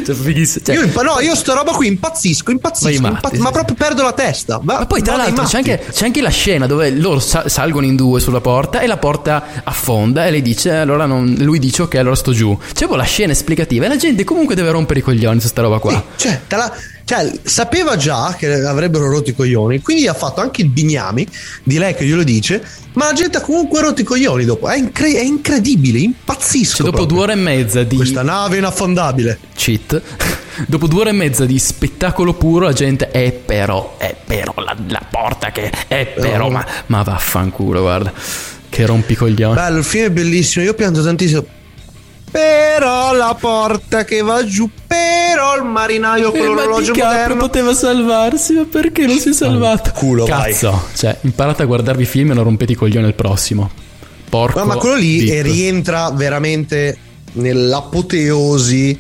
[0.06, 0.16] cioè,
[0.64, 3.42] cioè, io, no, io sto roba qui impazzisco, impazzisco, matti, impazz- sì.
[3.42, 4.60] ma proprio perdo la testa.
[4.64, 7.96] Ma, ma poi, tra l'altro, c'è anche, c'è anche, la scena dove loro salgono in
[7.96, 10.26] due sulla porta e la porta affonda.
[10.26, 12.58] E lei dice: Allora non, lui dice, ok, allora sto giù.
[12.74, 15.62] C'è poi la scena esplicativa e la gente comunque deve rompere i coglioni su sta
[15.62, 15.92] roba qua.
[16.16, 16.74] Sì, cioè, te la
[17.14, 21.28] cioè, sapeva già che avrebbero rotto i coglioni, quindi ha fatto anche il bignami
[21.62, 24.68] di lei che glielo dice, ma la gente ha comunque rotto i coglioni dopo.
[24.68, 26.78] È, incre- è incredibile, impazzisco.
[26.78, 27.16] Cioè, dopo proprio.
[27.16, 27.96] due ore e mezza di.
[27.96, 29.38] Questa nave inaffondabile.
[29.56, 30.02] Cheat.
[30.68, 34.76] dopo due ore e mezza di spettacolo puro, la gente è però, è però la,
[34.88, 38.12] la porta che è però, ma, ma vaffanculo, guarda.
[38.70, 39.54] Che rompicoglioni.
[39.54, 40.66] Bello, il film è bellissimo.
[40.66, 41.46] Io pianto tantissimo.
[42.34, 47.76] Però la porta che va giù, però il marinaio con eh, l'orologio ma moderno poteva
[47.76, 49.92] salvarsi, ma perché non si è salvato?
[49.92, 50.80] Oh, culo, Cazzo, vai.
[50.96, 53.70] cioè, imparate a guardarvi i film e non rompete i coglioni al prossimo.
[54.28, 54.58] Porco.
[54.58, 55.44] No, ma quello lì dip.
[55.44, 56.98] rientra veramente
[57.34, 59.00] nell'apoteosi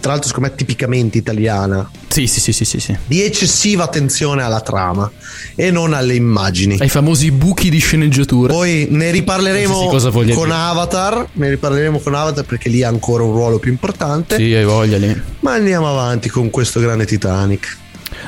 [0.00, 1.88] tra l'altro secondo me tipicamente italiana.
[2.08, 2.96] Sì, sì, sì, sì, sì, sì.
[3.06, 5.10] Di eccessiva attenzione alla trama
[5.54, 6.76] e non alle immagini.
[6.80, 8.52] Ai famosi buchi di sceneggiatura.
[8.52, 10.52] Poi ne riparleremo con dire.
[10.52, 14.36] Avatar, ne riparleremo con Avatar perché lì ha ancora un ruolo più importante.
[14.36, 15.20] Sì, hai voglia lì.
[15.40, 17.78] Ma andiamo avanti con questo grande Titanic.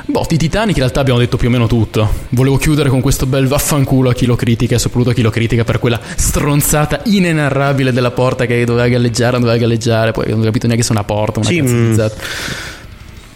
[0.04, 2.10] Boh, di Titanic in realtà abbiamo detto più o meno tutto.
[2.30, 5.30] Volevo chiudere con questo bel vaffanculo a chi lo critica e soprattutto a chi lo
[5.30, 10.40] critica per quella stronzata inenarrabile della porta che doveva galleggiare, non doveva galleggiare, poi non
[10.40, 12.14] ho capito neanche se è una porta, una sì, cazzinizzata.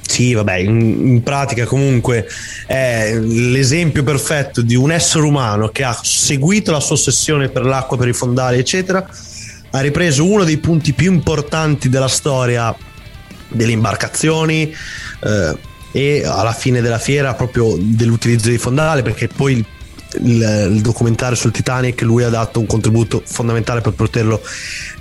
[0.00, 2.26] Sì, vabbè, in, in, pratica comunque
[2.66, 7.96] è l'esempio perfetto di un essere umano che ha seguito la sua ossessione per l'acqua,
[7.96, 9.06] per i fondali, eccetera,
[9.70, 12.74] ha ripreso uno dei punti più importanti della storia
[13.48, 14.74] delle imbarcazioni,
[15.24, 15.56] eh,
[15.96, 19.64] e alla fine della fiera proprio dell'utilizzo dei fondali perché poi il,
[20.24, 24.42] il, il, documentario sul Titanic lui ha dato un contributo fondamentale per poterlo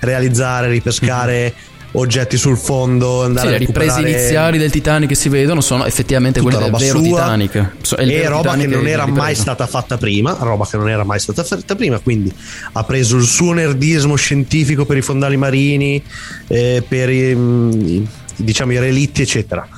[0.00, 1.52] realizzare, ripescare
[1.92, 5.60] oggetti sul fondo, andare Sì, a le riprese recuperare iniziali del Titanic che si vedono
[5.60, 7.70] sono effettivamente tutta quelle del vero Titanic.
[7.82, 10.88] So- e vero roba Titanic che non era mai stata fatta prima, roba che non
[10.88, 12.32] era mai stata fatta prima, quindi
[12.72, 16.02] ha preso il suo nerdismo scientifico per i fondali marini,
[16.46, 18.04] eh, per i, mm,
[18.36, 19.68] diciamo i relitti, eccetera.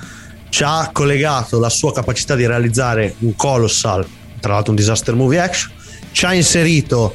[0.48, 4.06] Ci ha collegato la sua capacità di realizzare un colossal,
[4.40, 5.70] tra l'altro un disaster movie action,
[6.12, 7.14] ci ha inserito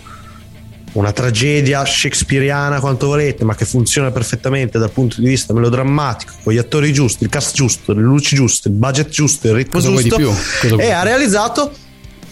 [0.94, 6.54] una tragedia shakespeariana quanto volete, ma che funziona perfettamente dal punto di vista melodrammatico, con
[6.54, 9.90] gli attori giusti, il cast giusto, le luci giuste, il budget giusto, il ritmo Cosa
[9.90, 10.22] vuoi di giusto.
[10.68, 11.74] vuoi E di ha realizzato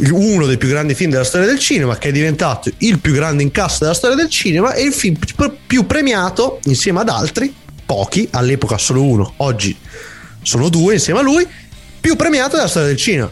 [0.09, 3.43] uno dei più grandi film della storia del cinema, che è diventato il più grande
[3.43, 5.17] incasso della storia del cinema e il film
[5.65, 7.53] più premiato insieme ad altri,
[7.85, 9.75] pochi, all'epoca solo uno, oggi
[10.41, 11.47] sono due insieme a lui,
[11.99, 13.32] più premiato della storia del cinema.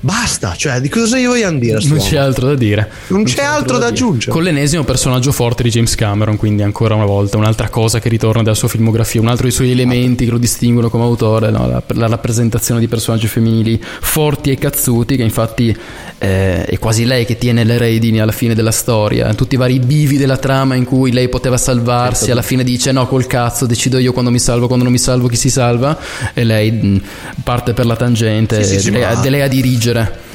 [0.00, 1.80] Basta, cioè di cosa gli vogliamo dire?
[1.84, 2.88] Non c'è altro da dire.
[3.08, 3.98] Non c'è altro da dire.
[3.98, 4.30] aggiungere.
[4.30, 8.42] Con l'ennesimo personaggio forte di James Cameron, quindi ancora una volta un'altra cosa che ritorna
[8.42, 11.66] dalla sua filmografia, un altro dei suoi elementi che lo distinguono come autore, no?
[11.66, 15.76] la, la rappresentazione di personaggi femminili forti e cazzuti, che infatti
[16.18, 19.34] eh, è quasi lei che tiene le redini alla fine della storia.
[19.34, 23.08] Tutti i vari bivi della trama in cui lei poteva salvarsi, alla fine dice no,
[23.08, 25.98] col cazzo, decido io quando mi salvo, quando non mi salvo chi si salva,
[26.34, 27.02] e lei mh,
[27.42, 29.48] parte per la tangente, Sì, sì, è- ma- lei a
[29.88, 30.26] dirigere.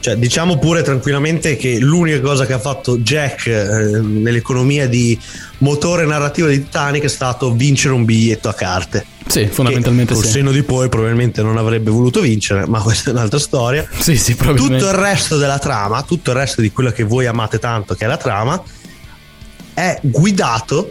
[0.00, 5.18] Cioè, diciamo pure tranquillamente che l'unica cosa che ha fatto Jack eh, nell'economia di
[5.58, 9.04] motore narrativo di Titanic è stato vincere un biglietto a carte.
[9.26, 10.30] Sì, fondamentalmente Col sì.
[10.30, 13.86] senno di poi probabilmente non avrebbe voluto vincere, ma questa è un'altra storia.
[13.98, 14.34] Sì, sì.
[14.34, 18.04] Tutto il resto della trama, tutto il resto di quello che voi amate tanto, che
[18.04, 18.62] è la trama,
[19.74, 20.90] è guidato,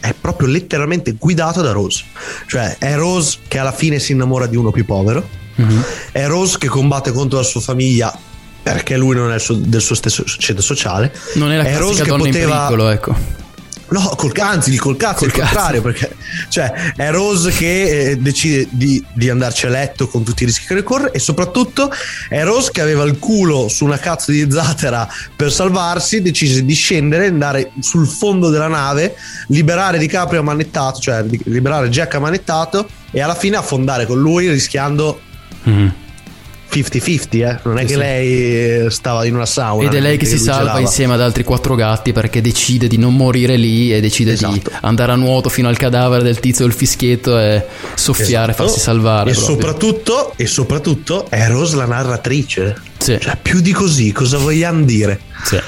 [0.00, 2.02] è proprio letteralmente guidato da Rose.
[2.46, 5.84] Cioè, è Rose che alla fine si innamora di uno più povero, Mhm.
[6.12, 8.16] è Rose che combatte contro la sua famiglia
[8.62, 11.12] perché lui non è il suo- del suo stesso ceto sociale.
[11.34, 13.40] Non è la è classica donna in pericolo, ecco.
[13.88, 15.52] No, col, anzi, col cazzo, il Col cazzo.
[15.54, 16.16] contrario, perché
[16.48, 20.64] cioè, è Rose che eh, decide di, di andarci a letto con tutti i rischi
[20.64, 21.92] che ne corre e soprattutto
[22.30, 26.72] è Rose che aveva il culo su una cazzo di zattera per salvarsi, decise di
[26.72, 29.14] scendere, andare sul fondo della nave,
[29.48, 35.20] liberare DiCaprio ammanettato, cioè di- liberare Jack ammanettato e alla fine affondare con lui rischiando
[35.64, 37.58] 50-50, eh?
[37.64, 39.86] non è Sì, che lei eh, stava in una sauna.
[39.86, 40.80] Ed è lei che si salva gelava.
[40.80, 44.52] insieme ad altri quattro gatti perché decide di non morire lì e decide Esatto.
[44.54, 48.68] di andare a nuoto fino al cadavere del tizio del fischietto e soffiare, Esatto.
[48.68, 49.30] farsi salvare.
[49.30, 49.54] E proprio.
[49.54, 52.74] soprattutto, e soprattutto è Rose la narratrice.
[52.96, 53.18] Sì.
[53.20, 55.20] Cioè, più di così, cosa vogliamo dire?
[55.44, 55.60] Sì.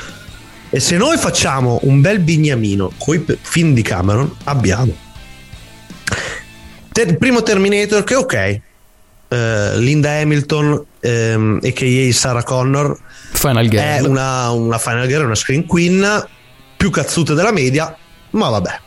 [0.70, 4.92] E se noi facciamo un bel bignamino con i film di Cameron, abbiamo
[6.92, 8.60] Ter- primo Terminator che ok,
[9.28, 12.12] eh, Linda Hamilton ehm, a.k.a.
[12.12, 12.98] Sarah Connor
[13.32, 14.08] Final è Girl.
[14.08, 16.26] una, una Final Girl, una screen queen
[16.76, 17.96] più cazzuta della media,
[18.30, 18.80] ma vabbè.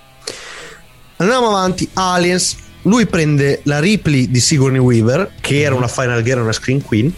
[1.17, 2.65] Andiamo avanti, Aliens.
[2.83, 7.11] Lui prende la Ripley di Sigourney Weaver, che era una Final Girl, una screen queen,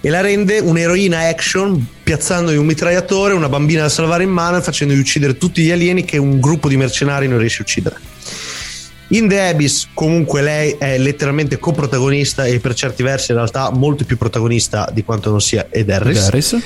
[0.00, 4.60] e la rende un'eroina action, piazzandogli un mitragliatore, una bambina da salvare in mano e
[4.60, 7.96] facendogli uccidere tutti gli alieni che un gruppo di mercenari non riesce a uccidere.
[9.14, 14.04] In The Abyss, comunque, lei è letteralmente coprotagonista e per certi versi in realtà molto
[14.04, 16.18] più protagonista di quanto non sia Ed Harris.
[16.26, 16.56] Harris.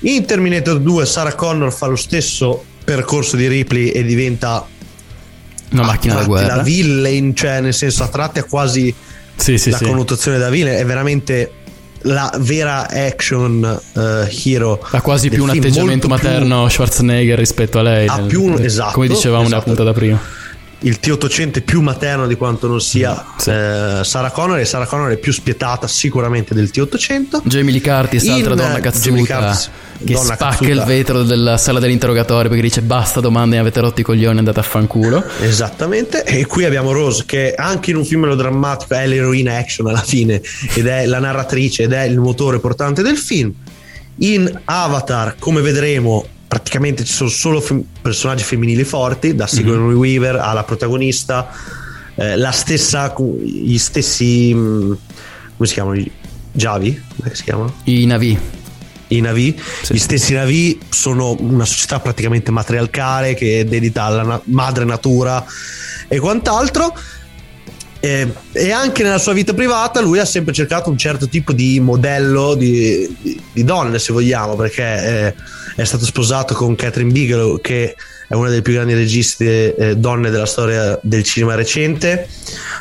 [0.00, 4.66] In Terminator 2 Sarah Connor fa lo stesso percorso di Ripley e diventa
[5.72, 6.56] Una macchina da guerra.
[6.56, 8.94] la villain, cioè nel senso a tratti ha quasi
[9.36, 9.84] Sì, sì, la sì.
[9.84, 11.52] connotazione da villain, è veramente
[12.04, 14.80] la vera action eh, hero.
[14.90, 18.06] Ha quasi più un film, atteggiamento molto più- materno Schwarzenegger rispetto a lei.
[18.08, 19.74] Ha nel- più un- esatto, Come dicevamo nella esatto.
[19.74, 20.20] puntata prima.
[20.82, 25.10] Il T800 è più materno di quanto non sia eh, Sarah Connor e Sarah Connor
[25.10, 29.54] è più spietata sicuramente del T800 Jamie Lee Curtis, altra donna eh, cazzuta
[30.04, 30.70] che donna spacca cazzuta.
[30.70, 34.62] il vetro della sala dell'interrogatorio perché dice basta domande, avete rotto i coglioni, andate a
[34.62, 35.22] fanculo.
[35.40, 40.02] Esattamente, e qui abbiamo Rose che anche in un film melodrammatico è l'eroina action alla
[40.02, 40.40] fine
[40.74, 43.52] ed è la narratrice ed è il motore portante del film.
[44.16, 50.36] In Avatar, come vedremo, praticamente ci sono solo fem- personaggi femminili forti, da Sigourney Weaver
[50.36, 51.48] alla protagonista,
[52.14, 54.98] eh, la stessa, gli stessi, mh,
[55.56, 56.04] come si chiamano?
[56.52, 57.02] Javi?
[57.16, 57.74] Come si chiamano?
[57.84, 58.38] I Navi.
[59.08, 59.58] i Navi.
[59.88, 65.42] Gli stessi Navi sono una società praticamente matriarcale che è dedita alla na- madre natura
[66.06, 66.94] e quant'altro.
[68.04, 71.78] E, e anche nella sua vita privata lui ha sempre cercato un certo tipo di
[71.78, 74.82] modello di, di- di donne, se vogliamo, perché
[75.28, 75.34] eh,
[75.76, 77.94] è stato sposato con Catherine Bigelow, che
[78.26, 82.26] è una delle più grandi registi eh, donne della storia del cinema recente.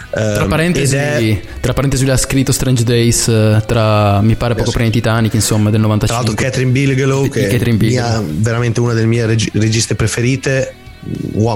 [0.09, 4.55] Tra Ehm, parentesi, è- tra parentesi lui ha scritto Strange Days eh, tra, mi pare
[4.55, 6.15] poco prima di Titanic, insomma, del Tra 95.
[6.26, 8.22] l'altro Catherine Bigelow, che Catherine è Bigelow.
[8.24, 10.74] mia- veramente una delle mie regi- registe preferite,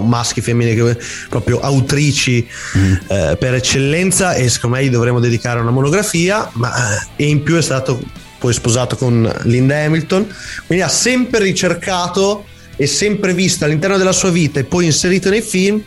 [0.01, 0.97] maschi, femmine,
[1.29, 2.93] proprio autrici mm.
[3.07, 7.43] eh, per eccellenza e secondo me gli dovremmo dedicare una monografia, ma, eh, e in
[7.43, 8.01] più è stato
[8.39, 10.27] poi sposato con Linda Hamilton,
[10.65, 15.41] quindi ha sempre ricercato e sempre visto all'interno della sua vita e poi inserito nei
[15.41, 15.81] film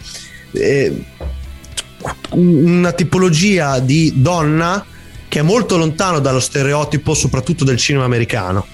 [0.53, 1.05] eh,
[2.31, 4.85] una tipologia di donna
[5.29, 8.67] che è molto lontano dallo stereotipo soprattutto del cinema americano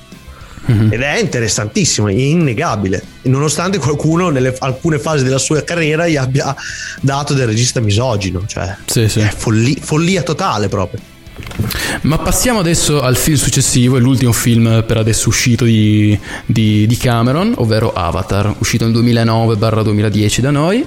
[0.71, 0.93] mm-hmm.
[0.93, 6.55] ed è interessantissimo, è innegabile nonostante qualcuno nelle alcune fasi della sua carriera gli abbia
[7.01, 9.21] dato del regista misogino cioè sì, sì.
[9.21, 11.01] è follia, follia totale proprio
[12.03, 16.97] ma passiamo adesso al film successivo, è l'ultimo film per adesso uscito di, di, di
[16.97, 20.85] Cameron, ovvero Avatar, uscito nel 2009-2010 da noi.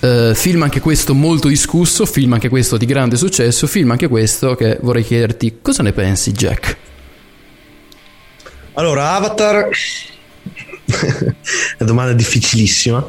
[0.00, 4.54] Uh, film anche questo molto discusso, film anche questo di grande successo, film anche questo
[4.54, 6.76] che vorrei chiederti cosa ne pensi Jack?
[8.78, 9.68] Allora, Avatar
[10.88, 11.34] una
[11.78, 13.04] domanda difficilissima.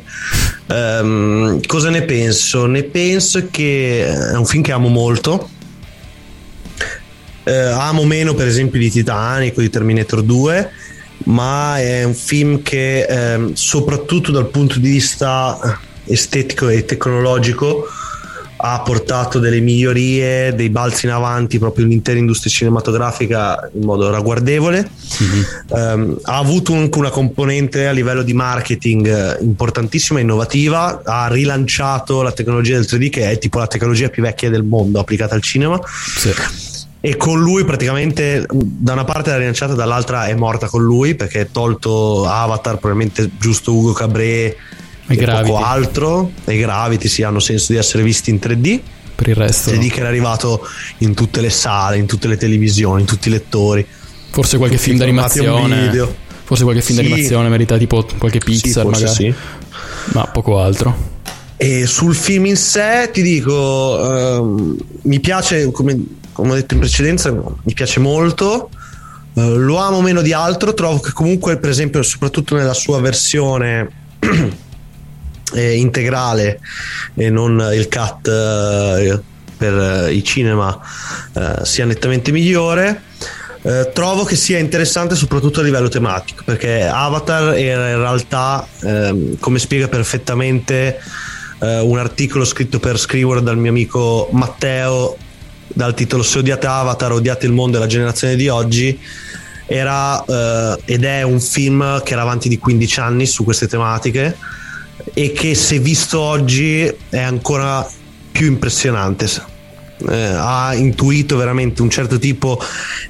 [0.67, 2.65] Um, cosa ne penso?
[2.65, 5.49] Ne penso che è un film che amo molto
[7.49, 10.71] eh, amo meno per esempio di Titanic o di Terminator 2
[11.25, 17.87] ma è un film che eh, soprattutto dal punto di vista estetico e tecnologico
[18.61, 24.89] ha portato delle migliorie, dei balzi in avanti proprio l'intera industria cinematografica in modo ragguardevole.
[25.23, 25.43] Mm-hmm.
[25.67, 32.33] Um, ha avuto anche una componente a livello di marketing importantissima, innovativa, ha rilanciato la
[32.33, 35.79] tecnologia del 3D che è tipo la tecnologia più vecchia del mondo applicata al cinema.
[35.85, 36.33] Sì
[37.01, 41.41] e con lui praticamente da una parte l'ha rilanciata dall'altra è morta con lui perché
[41.41, 44.57] è tolto Avatar probabilmente giusto Ugo Cabré
[45.09, 48.79] e, e poco altro e Gravity sì hanno senso di essere visti in 3D
[49.15, 50.65] per il resto 3D che era arrivato
[50.99, 53.85] in tutte le sale in tutte le televisioni in tutti i lettori
[54.29, 55.91] forse qualche film d'animazione
[56.43, 57.03] forse qualche film sì.
[57.03, 59.33] d'animazione merita tipo qualche Pixar sì, magari sì.
[60.13, 61.17] ma poco altro
[61.57, 66.79] e sul film in sé ti dico um, mi piace come come ho detto in
[66.79, 68.69] precedenza, mi piace molto.
[69.33, 70.73] Uh, lo amo meno di altro.
[70.73, 73.89] Trovo che comunque, per esempio, soprattutto nella sua versione
[75.53, 76.59] eh, integrale
[77.15, 79.21] e non il cut uh,
[79.57, 80.79] per uh, i cinema,
[81.63, 83.03] sia nettamente migliore.
[83.93, 89.59] trovo che sia interessante soprattutto a livello tematico perché Avatar era in realtà, ehm, come
[89.59, 90.99] spiega perfettamente
[91.59, 95.17] un articolo scritto per Scrivor dal mio amico Matteo
[95.73, 98.99] dal titolo Se odiate Avatar, odiate il mondo e la generazione di oggi,
[99.65, 104.35] era eh, ed è un film che era avanti di 15 anni su queste tematiche
[105.13, 107.87] e che se visto oggi è ancora
[108.31, 109.27] più impressionante.
[110.07, 112.61] Eh, ha intuito veramente un certo tipo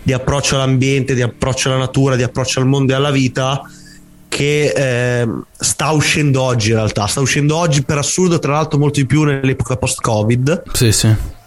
[0.01, 3.61] di approccio all'ambiente, di approccio alla natura, di approccio al mondo e alla vita
[4.27, 5.27] che eh,
[5.57, 9.23] sta uscendo oggi in realtà, sta uscendo oggi per assurdo tra l'altro molto di più
[9.23, 10.63] nell'epoca post-Covid.
[10.73, 11.37] Sì, sì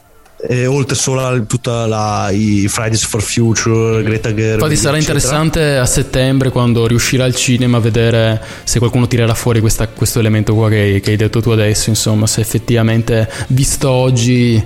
[0.44, 4.54] e oltre solo a tutta la, i Fridays for Future, Greta Gerwig.
[4.54, 5.18] Infatti sarà eccetera.
[5.18, 10.18] interessante a settembre quando riuscirà al cinema a vedere se qualcuno tirerà fuori questa, questo
[10.18, 14.62] elemento qua che, che hai detto tu adesso, insomma, se effettivamente visto oggi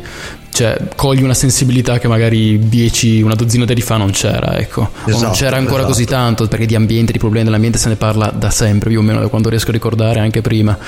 [0.56, 4.88] cioè, cogli una sensibilità che magari dieci, una dozzina di anni fa non c'era, ecco.
[5.04, 5.92] Esatto, non c'era ancora esatto.
[5.92, 9.02] così tanto, perché di ambiente, di problemi dell'ambiente se ne parla da sempre, più o
[9.02, 10.78] meno da quando riesco a ricordare, anche prima.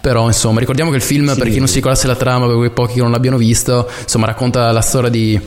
[0.00, 1.38] Però, insomma, ricordiamo che il film, sì.
[1.38, 4.24] per chi non si ricordasse la trama, per quei pochi che non l'abbiano visto, insomma,
[4.24, 5.38] racconta la storia di,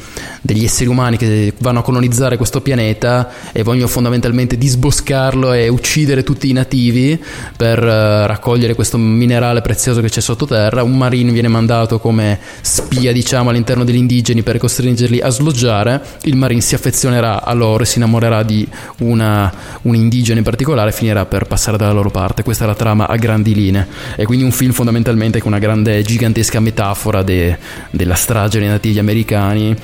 [0.41, 6.21] degli esseri umani che vanno a colonizzare questo pianeta e vogliono fondamentalmente disboscarlo e uccidere
[6.21, 7.19] tutti i nativi
[7.57, 10.83] per uh, raccogliere questo minerale prezioso che c'è sottoterra.
[10.83, 16.01] Un marine viene mandato come spia, diciamo, all'interno all'interno degli indigeni per costringerli a sloggiare,
[16.23, 18.67] il marine si affezionerà a loro e si innamorerà di
[18.99, 19.51] una,
[19.83, 22.43] un indigeno in particolare e finirà per passare dalla loro parte.
[22.43, 23.87] Questa è la trama a grandi linee.
[24.15, 27.57] È quindi un film fondamentalmente con una grande, gigantesca metafora de,
[27.89, 29.75] della strage dei nativi americani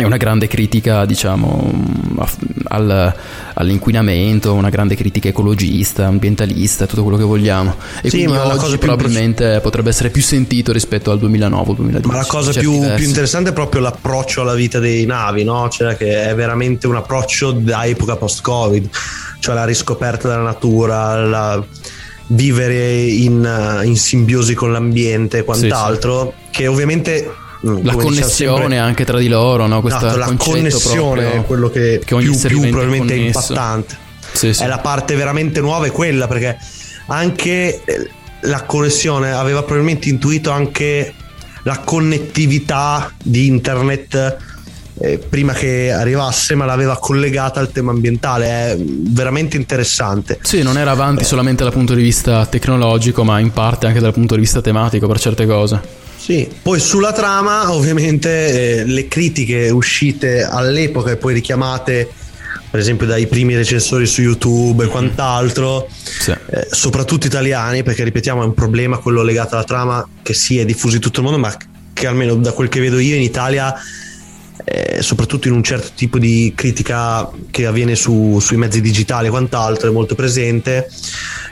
[0.00, 1.70] è una grande critica, diciamo,
[2.64, 3.14] al,
[3.54, 7.76] all'inquinamento, una grande critica ecologista, ambientalista, tutto quello che vogliamo.
[8.02, 9.60] E sì, quindi oggi probabilmente più...
[9.60, 12.06] potrebbe essere più sentito rispetto al 2009-2010.
[12.06, 15.68] Ma la cosa più, più, interessante è proprio l'approccio alla vita dei navi, no?
[15.68, 18.88] Cioè che è veramente un approccio da epoca post-Covid,
[19.38, 21.64] cioè la riscoperta della natura, la
[22.28, 26.50] vivere in, in simbiosi con l'ambiente e quant'altro, sì, sì.
[26.50, 27.42] che ovviamente
[27.82, 29.80] la connessione sempre, anche tra di loro, no?
[29.80, 33.96] Questa esatto, la connessione è quello che, che più, più probabilmente è impattante.
[34.32, 34.62] Sì, sì.
[34.62, 36.58] È la parte veramente nuova, è quella perché
[37.06, 38.10] anche eh,
[38.42, 41.14] la connessione aveva probabilmente intuito anche
[41.62, 44.36] la connettività di internet
[45.00, 48.46] eh, prima che arrivasse, ma l'aveva collegata al tema ambientale.
[48.46, 50.38] È veramente interessante.
[50.42, 54.12] Sì, non era avanti solamente dal punto di vista tecnologico, ma in parte anche dal
[54.12, 56.02] punto di vista tematico per certe cose.
[56.24, 62.08] Sì, poi sulla trama, ovviamente, eh, le critiche uscite all'epoca e poi richiamate
[62.70, 66.30] per esempio dai primi recensori su YouTube e quant'altro, sì.
[66.30, 70.64] eh, soprattutto italiani, perché ripetiamo è un problema quello legato alla trama che si è
[70.64, 71.54] diffuso in tutto il mondo, ma
[71.92, 73.74] che almeno da quel che vedo io in Italia
[74.64, 79.30] eh, soprattutto in un certo tipo di critica che avviene su, sui mezzi digitali e
[79.30, 80.88] quant'altro, è molto presente,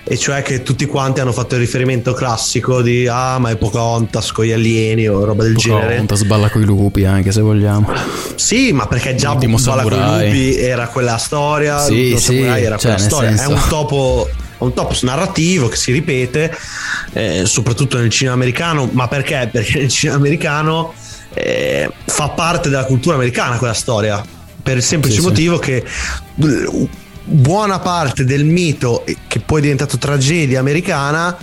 [0.04, 4.32] e cioè che tutti quanti hanno fatto il riferimento classico di ah ma è Pocahontas
[4.32, 5.86] con gli alieni o roba del Pocahontas genere.
[5.86, 7.92] Pocahontas balla con i lupi anche se vogliamo.
[8.34, 12.76] Sì, ma perché già L'ultimo balla con i lupi era quella storia, sì, sì, era
[12.76, 13.50] cioè, quella storia, senso...
[13.50, 14.28] è un topo
[14.58, 16.56] un topos narrativo che si ripete
[17.14, 19.48] eh, soprattutto nel cinema americano ma perché?
[19.50, 20.94] perché nel cinema americano
[21.34, 24.24] eh, fa parte della cultura americana quella storia
[24.62, 25.62] per il semplice sì, motivo sì.
[25.62, 25.84] che
[27.24, 31.36] buona parte del mito che poi è diventato tragedia americana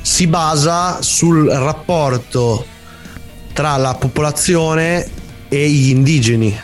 [0.00, 2.64] si basa sul rapporto
[3.52, 5.06] tra la popolazione
[5.48, 6.58] e gli indigeni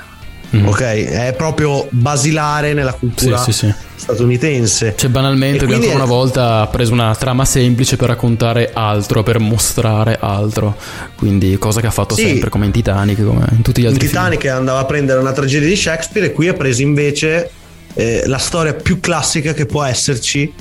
[0.56, 0.66] mm.
[0.66, 3.74] ok è proprio basilare nella cultura sì, sì, sì.
[3.96, 5.96] statunitense cioè banalmente lui ancora è...
[5.96, 10.76] una volta ha preso una trama semplice per raccontare altro per mostrare altro
[11.16, 14.10] quindi cosa che ha fatto sempre come in Titanic come in tutti gli altri in
[14.10, 14.54] Titanic film.
[14.54, 17.50] andava a prendere una tragedia di Shakespeare e qui ha preso invece
[17.95, 20.53] eh, la storia più classica che può esserci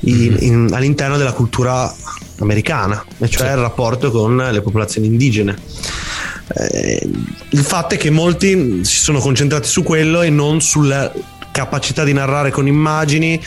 [0.00, 0.36] in, mm.
[0.40, 1.92] in, all'interno della cultura
[2.40, 3.52] americana, e cioè sì.
[3.52, 5.56] il rapporto con le popolazioni indigene.
[6.54, 7.08] Eh,
[7.50, 11.12] il fatto è che molti si sono concentrati su quello e non sulla
[11.50, 13.42] capacità di narrare con immagini,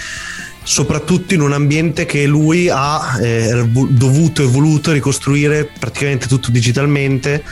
[0.64, 7.44] soprattutto in un ambiente che lui ha eh, dovuto e voluto ricostruire praticamente tutto digitalmente.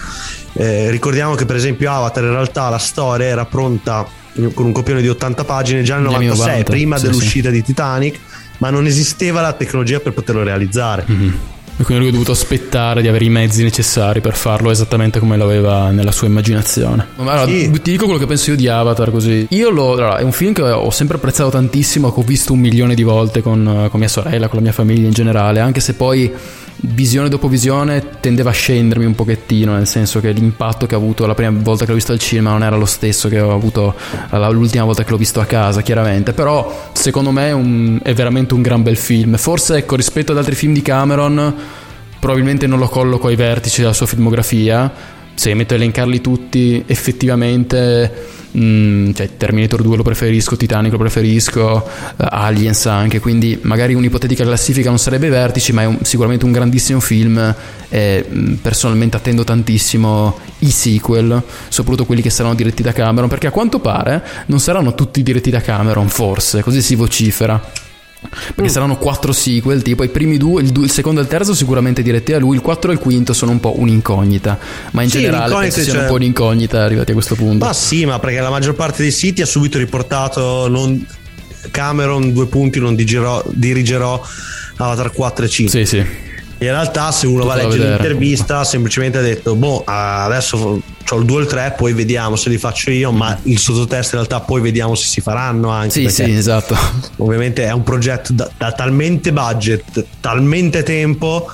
[0.54, 4.06] Eh, ricordiamo che per esempio Avatar in realtà la storia era pronta
[4.54, 7.56] con un copione di 80 pagine già nel 96, prima sì, dell'uscita sì.
[7.56, 8.20] di Titanic,
[8.58, 11.06] ma non esisteva la tecnologia per poterlo realizzare.
[11.10, 11.34] Mm-hmm.
[11.80, 15.38] E quindi lui ha dovuto aspettare di avere i mezzi necessari per farlo esattamente come
[15.38, 17.08] lo aveva nella sua immaginazione.
[17.16, 17.72] Allora, sì.
[17.72, 19.48] ti dico quello che penso io di Avatar così.
[19.52, 19.94] Io lo.
[19.94, 23.04] Allora, è un film che ho sempre apprezzato tantissimo, che ho visto un milione di
[23.04, 26.30] volte con, con mia sorella, con la mia famiglia in generale, anche se poi
[26.82, 31.26] visione dopo visione tendeva a scendermi un pochettino, nel senso che l'impatto che ho avuto
[31.26, 33.96] la prima volta che l'ho visto al cinema non era lo stesso che ho avuto
[34.52, 38.54] l'ultima volta che l'ho visto a casa, chiaramente, però secondo me è, un, è veramente
[38.54, 39.36] un gran bel film.
[39.38, 41.56] Forse ecco, rispetto ad altri film di Cameron,
[42.20, 45.18] probabilmente non lo colloco ai vertici della sua filmografia.
[45.40, 51.62] Se metto a elencarli tutti, effettivamente Mm, cioè Terminator 2 lo preferisco, Titanic lo preferisco,
[51.86, 56.52] uh, Aliens anche, quindi magari un'ipotetica classifica non sarebbe Vertici, ma è un, sicuramente un
[56.52, 57.56] grandissimo film
[57.88, 63.48] e mm, personalmente attendo tantissimo i sequel, soprattutto quelli che saranno diretti da Cameron, perché
[63.48, 67.88] a quanto pare non saranno tutti diretti da Cameron, forse, così si vocifera.
[68.22, 68.68] Perché mm.
[68.68, 72.34] saranno quattro sequel, tipo i primi due, il, il, secondo e il terzo sicuramente diretti
[72.34, 74.60] a lui, il 4 e il quinto sono un po' un'incognita,
[74.92, 76.02] ma in sì, generale penso siano cioè...
[76.02, 77.66] un po' un'incognita arrivati a questo punto.
[77.66, 81.06] Ma sì, ma perché la maggior parte dei siti ha subito riportato non...
[81.72, 84.22] Cameron due punti non dirigerò, dirigerò
[84.78, 85.86] Avatar 4 e 5.
[85.86, 85.98] Sì, sì.
[85.98, 90.82] In realtà, se uno Tutto va a leggere l'intervista, semplicemente ha detto: Boh, adesso
[91.14, 93.12] ho il 2 e il 3, poi vediamo se li faccio io.
[93.12, 95.92] Ma il sottotesto in realtà poi vediamo se si faranno anche.
[95.92, 96.76] Sì, sì, esatto.
[97.18, 101.50] Ovviamente è un progetto da, da talmente budget, talmente tempo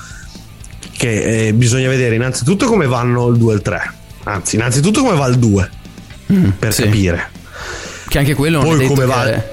[0.96, 3.92] che eh, bisogna vedere innanzitutto come vanno il 2 e il 3.
[4.24, 5.70] Anzi, innanzitutto come va il 2
[6.32, 6.82] mm, per sì.
[6.82, 7.30] capire.
[8.08, 9.24] Che anche quello poi non è come va.
[9.24, 9.44] Che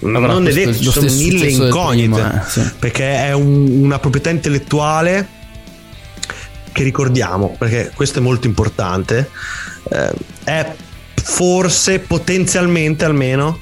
[0.00, 2.70] non è detto, ci sono mille incognite primo, eh, sì.
[2.78, 5.26] perché è un, una proprietà intellettuale
[6.78, 9.28] che ricordiamo perché questo è molto importante
[9.90, 10.12] eh,
[10.44, 10.74] è
[11.20, 13.58] forse potenzialmente almeno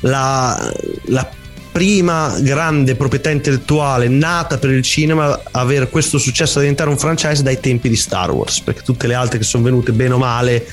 [0.00, 0.70] la,
[1.06, 1.26] la
[1.72, 7.42] prima grande proprietà intellettuale nata per il cinema avere questo successo a diventare un franchise
[7.42, 10.66] dai tempi di Star Wars, perché tutte le altre che sono venute bene o male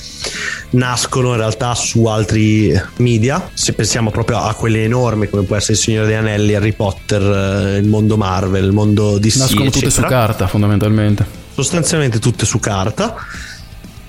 [0.71, 5.73] nascono in realtà su altri media, se pensiamo proprio a quelle enormi come può essere
[5.73, 9.37] Il Signore degli Anelli, Harry Potter, eh, il mondo Marvel, il mondo DC.
[9.37, 11.44] Nascono tutte su carta fondamentalmente.
[11.55, 13.15] Sostanzialmente tutte su carta.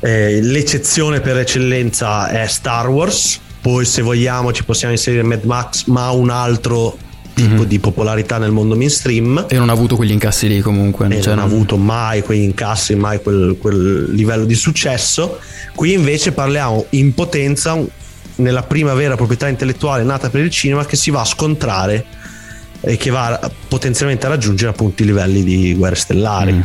[0.01, 5.84] Eh, l'eccezione per eccellenza è Star Wars, poi se vogliamo ci possiamo inserire Mad Max,
[5.86, 6.99] ma un altro
[7.34, 7.62] tipo mm-hmm.
[7.62, 9.47] di popolarità nel mondo mainstream.
[9.49, 11.07] E non ha avuto quegli incassi lì comunque.
[11.07, 15.38] E cioè non ha avuto mai quegli incassi, mai quel, quel, livello di successo.
[15.72, 17.78] Qui invece parliamo in potenza
[18.36, 22.05] nella prima vera proprietà intellettuale nata per il cinema che si va a scontrare
[22.80, 23.38] e che va
[23.68, 26.53] potenzialmente a raggiungere appunto i livelli di guerre stellari.
[26.53, 26.61] Mm.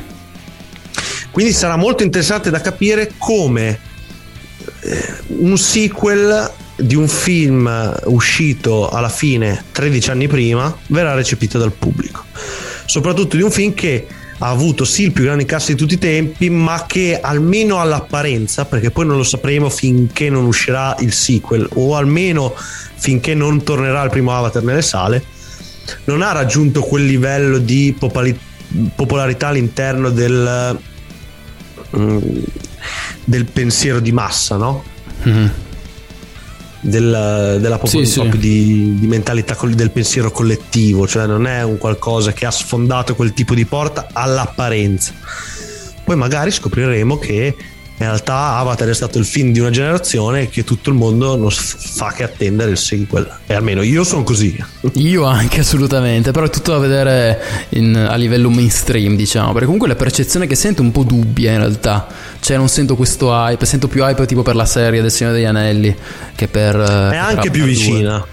[1.31, 3.79] Quindi sarà molto interessante da capire come
[4.81, 11.71] eh, un sequel di un film uscito alla fine 13 anni prima verrà recepito dal
[11.71, 12.25] pubblico.
[12.85, 14.07] Soprattutto di un film che
[14.43, 18.65] ha avuto sì il più grande incassi di tutti i tempi, ma che almeno all'apparenza,
[18.65, 24.03] perché poi non lo sapremo finché non uscirà il sequel, o almeno finché non tornerà
[24.03, 25.23] il primo Avatar nelle sale,
[26.05, 27.95] non ha raggiunto quel livello di
[28.95, 30.79] popolarità all'interno del,
[31.97, 32.17] mm,
[33.23, 34.83] del pensiero di massa, no?
[35.27, 35.47] Mm-hmm
[36.81, 38.41] del, della popolazione sì, sì.
[38.41, 43.33] di, di, mentalità del pensiero collettivo, cioè non è un qualcosa che ha sfondato quel
[43.33, 45.13] tipo di porta all'apparenza.
[46.03, 47.55] Poi magari scopriremo che
[48.03, 51.49] in realtà Avatar è stato il film di una generazione che tutto il mondo non
[51.51, 53.29] fa che attendere il sequel.
[53.45, 54.57] E almeno io sono così.
[54.95, 56.31] Io anche assolutamente.
[56.31, 59.51] Però è tutto da vedere in, a livello mainstream diciamo.
[59.51, 62.07] Perché comunque la percezione che sento è un po' dubbia in realtà.
[62.39, 65.45] Cioè non sento questo hype sento più hype tipo per la serie del Signore degli
[65.45, 65.95] Anelli
[66.35, 68.17] che per è anche più vicina.
[68.17, 68.27] 2.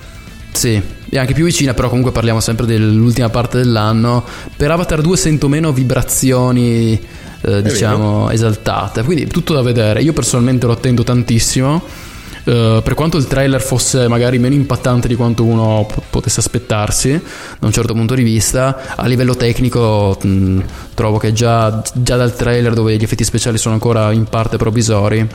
[0.53, 4.25] sì è anche più vicina, però comunque parliamo sempre dell'ultima parte dell'anno.
[4.57, 7.01] Per Avatar 2 sento meno vibrazioni
[7.43, 9.03] eh, diciamo esaltata.
[9.03, 10.03] Quindi tutto da vedere.
[10.03, 12.07] Io personalmente lo attendo tantissimo.
[12.45, 17.11] Uh, per quanto il trailer fosse magari meno impattante di quanto uno p- potesse aspettarsi
[17.11, 20.61] da un certo punto di vista, a livello tecnico mh,
[20.95, 25.29] trovo che già, già dal trailer dove gli effetti speciali sono ancora in parte provvisori,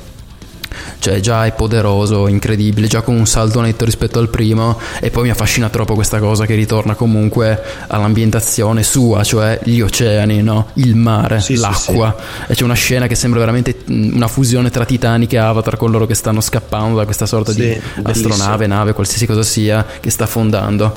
[0.99, 5.23] cioè già è poderoso, incredibile, già con un salto netto rispetto al primo e poi
[5.23, 10.69] mi affascina troppo questa cosa che ritorna comunque all'ambientazione sua, cioè gli oceani, no?
[10.75, 12.51] il mare, sì, l'acqua sì, sì.
[12.51, 16.05] e c'è una scena che sembra veramente una fusione tra Titanic e Avatar con loro
[16.05, 20.95] che stanno scappando da questa sorta di astronave, nave, qualsiasi cosa sia che sta affondando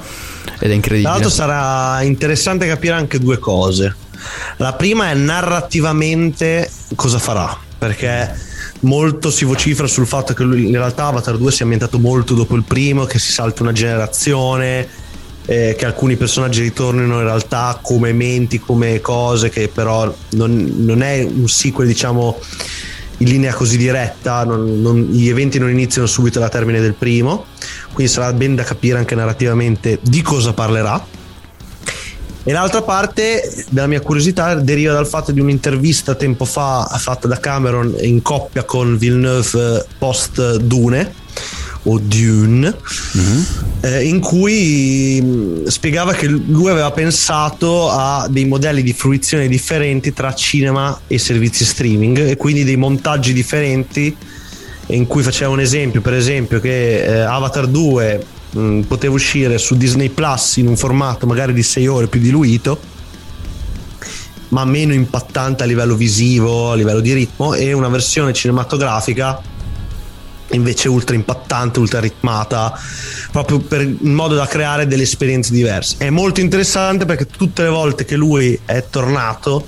[0.59, 1.03] ed è incredibile.
[1.03, 3.95] Tra l'altro sarà interessante capire anche due cose.
[4.57, 8.35] La prima è narrativamente cosa farà, perché
[8.81, 12.55] molto si vocifera sul fatto che lui, in realtà Avatar 2 sia ambientato molto dopo
[12.55, 14.89] il primo, che si salta una generazione,
[15.47, 21.03] eh, che alcuni personaggi ritornino in realtà come menti, come cose, che però non, non
[21.03, 22.39] è un sequel, diciamo,
[23.19, 27.47] in linea così diretta, non, non, gli eventi non iniziano subito alla termine del primo,
[27.93, 31.15] quindi sarà ben da capire anche narrativamente di cosa parlerà
[32.49, 37.41] e l'altra parte della mia curiosità deriva dal fatto di un'intervista tempo fa fatta da
[37.41, 41.13] Cameron in coppia con Villeneuve post Dune
[41.83, 42.73] o Dune,
[43.17, 43.43] mm-hmm.
[43.81, 50.13] eh, in cui mm, spiegava che lui aveva pensato a dei modelli di fruizione differenti
[50.13, 54.17] tra cinema e servizi streaming e quindi dei montaggi differenti
[54.91, 58.25] in cui faceva un esempio, per esempio, che eh, Avatar 2
[58.57, 62.95] mm, poteva uscire su Disney Plus in un formato magari di 6 ore più diluito
[64.49, 69.55] ma meno impattante a livello visivo, a livello di ritmo e una versione cinematografica
[70.51, 72.79] invece ultra impattante, ultra ritmata,
[73.33, 75.97] proprio per, in modo da creare delle esperienze diverse.
[75.99, 79.67] È molto interessante perché tutte le volte che lui è tornato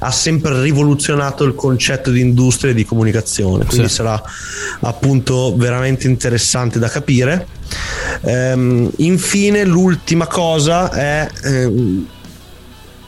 [0.00, 3.94] ha sempre rivoluzionato il concetto di industria e di comunicazione, quindi sì.
[3.94, 4.20] sarà
[4.80, 7.46] appunto veramente interessante da capire.
[8.22, 12.06] Ehm, infine, l'ultima cosa è ehm,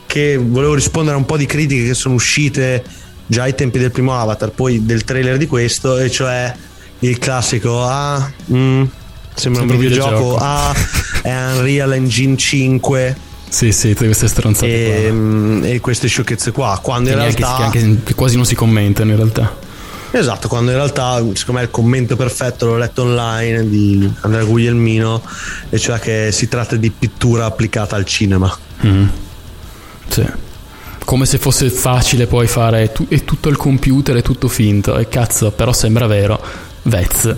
[0.07, 2.83] che volevo rispondere a un po' di critiche che sono uscite
[3.27, 6.53] già ai tempi del primo Avatar, poi del trailer di questo, e cioè
[7.01, 8.83] il classico ah, mm,
[9.35, 10.75] sembra un videogioco, ah,
[11.23, 13.29] è Unreal Engine 5.
[13.51, 15.69] Sì, sì, tutte queste stronzate e, qua.
[15.69, 17.57] E queste sciocchezze qua, quando in realtà...
[17.57, 19.69] Che, anche, che quasi non si commentano in realtà.
[20.13, 25.23] Esatto, quando in realtà secondo me il commento perfetto l'ho letto online di Andrea Guglielmino,
[25.69, 28.57] e cioè che si tratta di pittura applicata al cinema.
[28.87, 29.07] Mm.
[30.09, 30.27] Sì.
[31.05, 35.51] Come se fosse facile poi fare, è tutto il computer, è tutto finto, e cazzo,
[35.51, 37.35] però sembra vero Vez.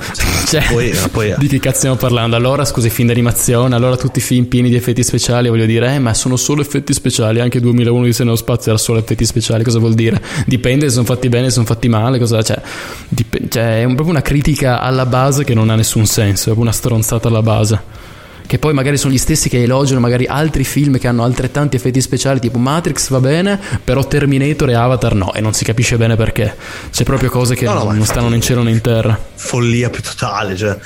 [0.46, 2.36] Cioè, poi, poi, di che cazzo stiamo parlando?
[2.36, 5.98] Allora, scusi, film d'animazione, allora tutti i film pieni di effetti speciali, voglio dire, eh,
[5.98, 9.64] ma sono solo effetti speciali, anche 2001 di Se nello spazio era solo effetti speciali,
[9.64, 10.20] cosa vuol dire?
[10.46, 12.60] Dipende se sono fatti bene, se sono fatti male, cosa, cioè,
[13.08, 16.64] dip- cioè, è proprio una critica alla base che non ha nessun senso, è proprio
[16.64, 18.02] una stronzata alla base
[18.46, 22.00] che poi magari sono gli stessi che elogiano magari altri film che hanno altrettanti effetti
[22.00, 26.16] speciali, tipo Matrix va bene, però Terminator e Avatar no, e non si capisce bene
[26.16, 26.54] perché.
[26.90, 29.18] C'è proprio cose che no, no, non stanno né in cielo né in terra.
[29.34, 30.76] Follia più totale, cioè.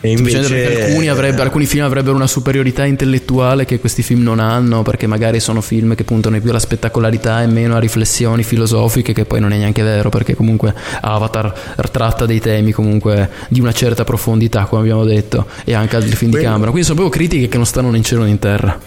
[0.00, 0.84] E invece...
[0.84, 5.40] alcuni, avrebbe, alcuni, film avrebbero una superiorità intellettuale che questi film non hanno, perché magari
[5.40, 9.52] sono film che puntano più alla spettacolarità e meno a riflessioni filosofiche, che poi non
[9.52, 11.52] è neanche vero, perché comunque Avatar
[11.90, 16.32] tratta dei temi comunque di una certa profondità, come abbiamo detto, e anche altri film
[16.32, 16.70] di Cameron.
[16.70, 18.78] Quindi sono proprio critiche che non stanno né in cielo né in terra.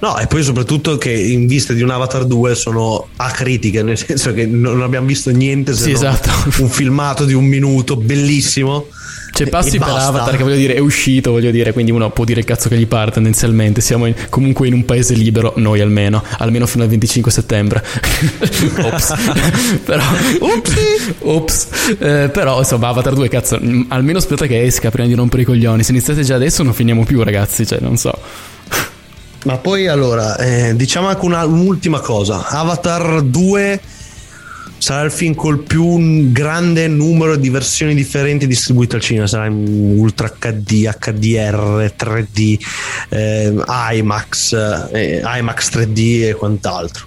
[0.00, 4.34] No, e poi soprattutto che in vista di un Avatar 2 sono acritiche, nel senso
[4.34, 6.30] che non abbiamo visto niente se Sì, esatto.
[6.62, 8.86] un filmato di un minuto bellissimo.
[9.34, 9.88] C'è E- passi per.
[9.88, 12.76] Avatar che voglio dire è uscito, voglio dire, quindi uno può dire il cazzo che
[12.76, 13.80] gli pare tendenzialmente.
[13.80, 17.82] Siamo in- comunque in un paese libero, noi almeno, almeno fino al 25 settembre.
[18.80, 19.14] Ops.
[19.84, 20.02] però,
[21.22, 21.66] Ops.
[21.98, 25.44] Eh, però insomma Avatar 2 cazzo, mm, almeno aspetta che esca prima di rompere i
[25.44, 25.82] coglioni.
[25.82, 28.16] Se iniziate già adesso non finiamo più ragazzi, cioè non so.
[29.44, 32.46] Ma poi allora, eh, diciamo anche una- un'ultima cosa.
[32.48, 33.80] Avatar 2
[34.78, 39.26] sarà il film col più grande numero di versioni differenti distribuite al cinema.
[39.26, 42.58] Sarà in Ultra HD, HDR, 3D,
[43.08, 43.54] eh,
[43.92, 47.06] IMAX, eh, IMAX 3D e quant'altro.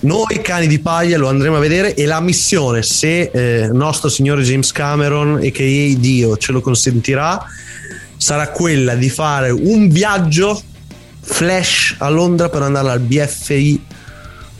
[0.00, 4.42] Noi cani di paglia lo andremo a vedere e la missione, se eh, nostro signore
[4.42, 7.42] James Cameron e che Dio ce lo consentirà,
[8.18, 10.60] sarà quella di fare un viaggio
[11.20, 13.84] flash a Londra per andare al BFI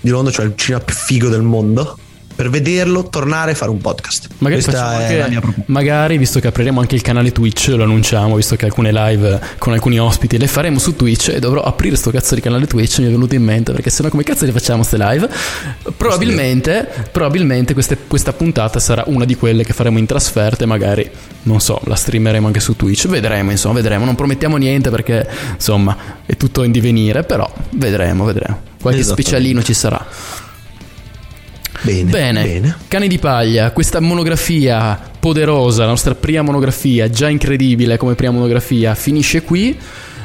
[0.01, 1.99] di Londra, cioè il cinema più figo del mondo,
[2.39, 4.28] per vederlo, tornare e fare un podcast.
[4.39, 5.64] Magari, Questa è la mia proposta.
[5.72, 9.72] magari, visto che apriremo anche il canale Twitch, lo annunciamo, visto che alcune live con
[9.72, 13.07] alcuni ospiti le faremo su Twitch e dovrò aprire sto cazzo di canale Twitch, mi
[13.07, 15.28] è venuto in mente, perché sennò come cazzo le facciamo ste live?
[15.97, 21.11] Probabilmente, probabilmente queste- questa puntata sarà una di quelle che faremo in trasferte, magari,
[21.43, 25.97] non so, la streameremo anche su Twitch, vedremo, insomma, vedremo, non promettiamo niente perché, insomma,
[26.24, 28.61] è tutto in divenire, però vedremo, vedremo.
[28.80, 30.47] Qualche specialino ci sarà.
[31.82, 38.14] Bene, Bene, Cani di paglia, questa monografia poderosa, la nostra prima monografia, già incredibile come
[38.14, 39.78] prima monografia, finisce qui.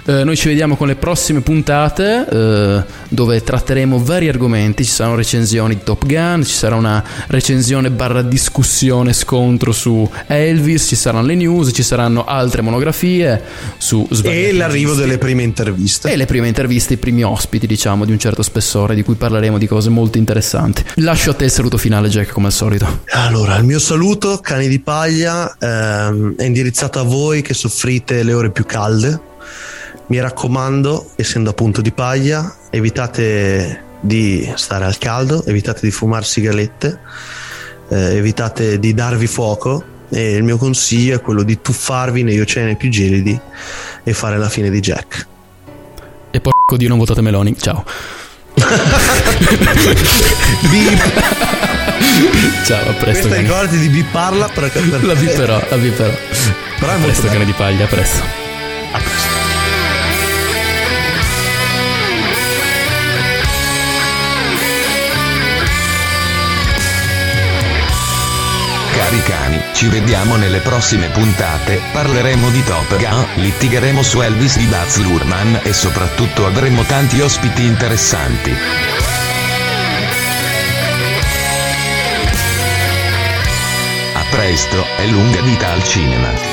[0.05, 5.15] Eh, noi ci vediamo con le prossime puntate eh, dove tratteremo vari argomenti, ci saranno
[5.15, 11.27] recensioni di Top Gun, ci sarà una recensione barra discussione scontro su Elvis, ci saranno
[11.27, 13.41] le news, ci saranno altre monografie
[13.77, 16.11] su E l'arrivo delle prime interviste.
[16.11, 19.57] E le prime interviste, i primi ospiti, diciamo, di un certo spessore, di cui parleremo
[19.57, 20.83] di cose molto interessanti.
[20.95, 23.03] Lascio a te il saluto finale, Jack, come al solito.
[23.11, 28.33] Allora, il mio saluto, cani di paglia, ehm, è indirizzato a voi che soffrite le
[28.33, 29.31] ore più calde.
[30.07, 36.99] Mi raccomando, essendo appunto di paglia, evitate di stare al caldo, evitate di fumare sigarette,
[37.89, 42.75] eh, evitate di darvi fuoco e il mio consiglio è quello di tuffarvi negli oceani
[42.75, 43.39] più gelidi
[44.03, 45.27] e fare la fine di Jack.
[46.31, 47.57] E porco dio non votate Meloni.
[47.57, 47.83] Ciao.
[52.65, 53.01] Ciao, a presto.
[53.03, 53.41] Questa cani.
[53.41, 56.13] ricordati di biparla per, per La viperò, la viperò.
[56.79, 57.33] Però è a molto presto, bello.
[57.33, 58.42] cane di paglia, a presto.
[69.73, 75.55] Ci vediamo nelle prossime puntate, parleremo di Top Gun, litigheremo su Elvis di Baz Luhrmann
[75.63, 78.55] e soprattutto avremo tanti ospiti interessanti.
[84.13, 86.52] A presto e lunga vita al cinema.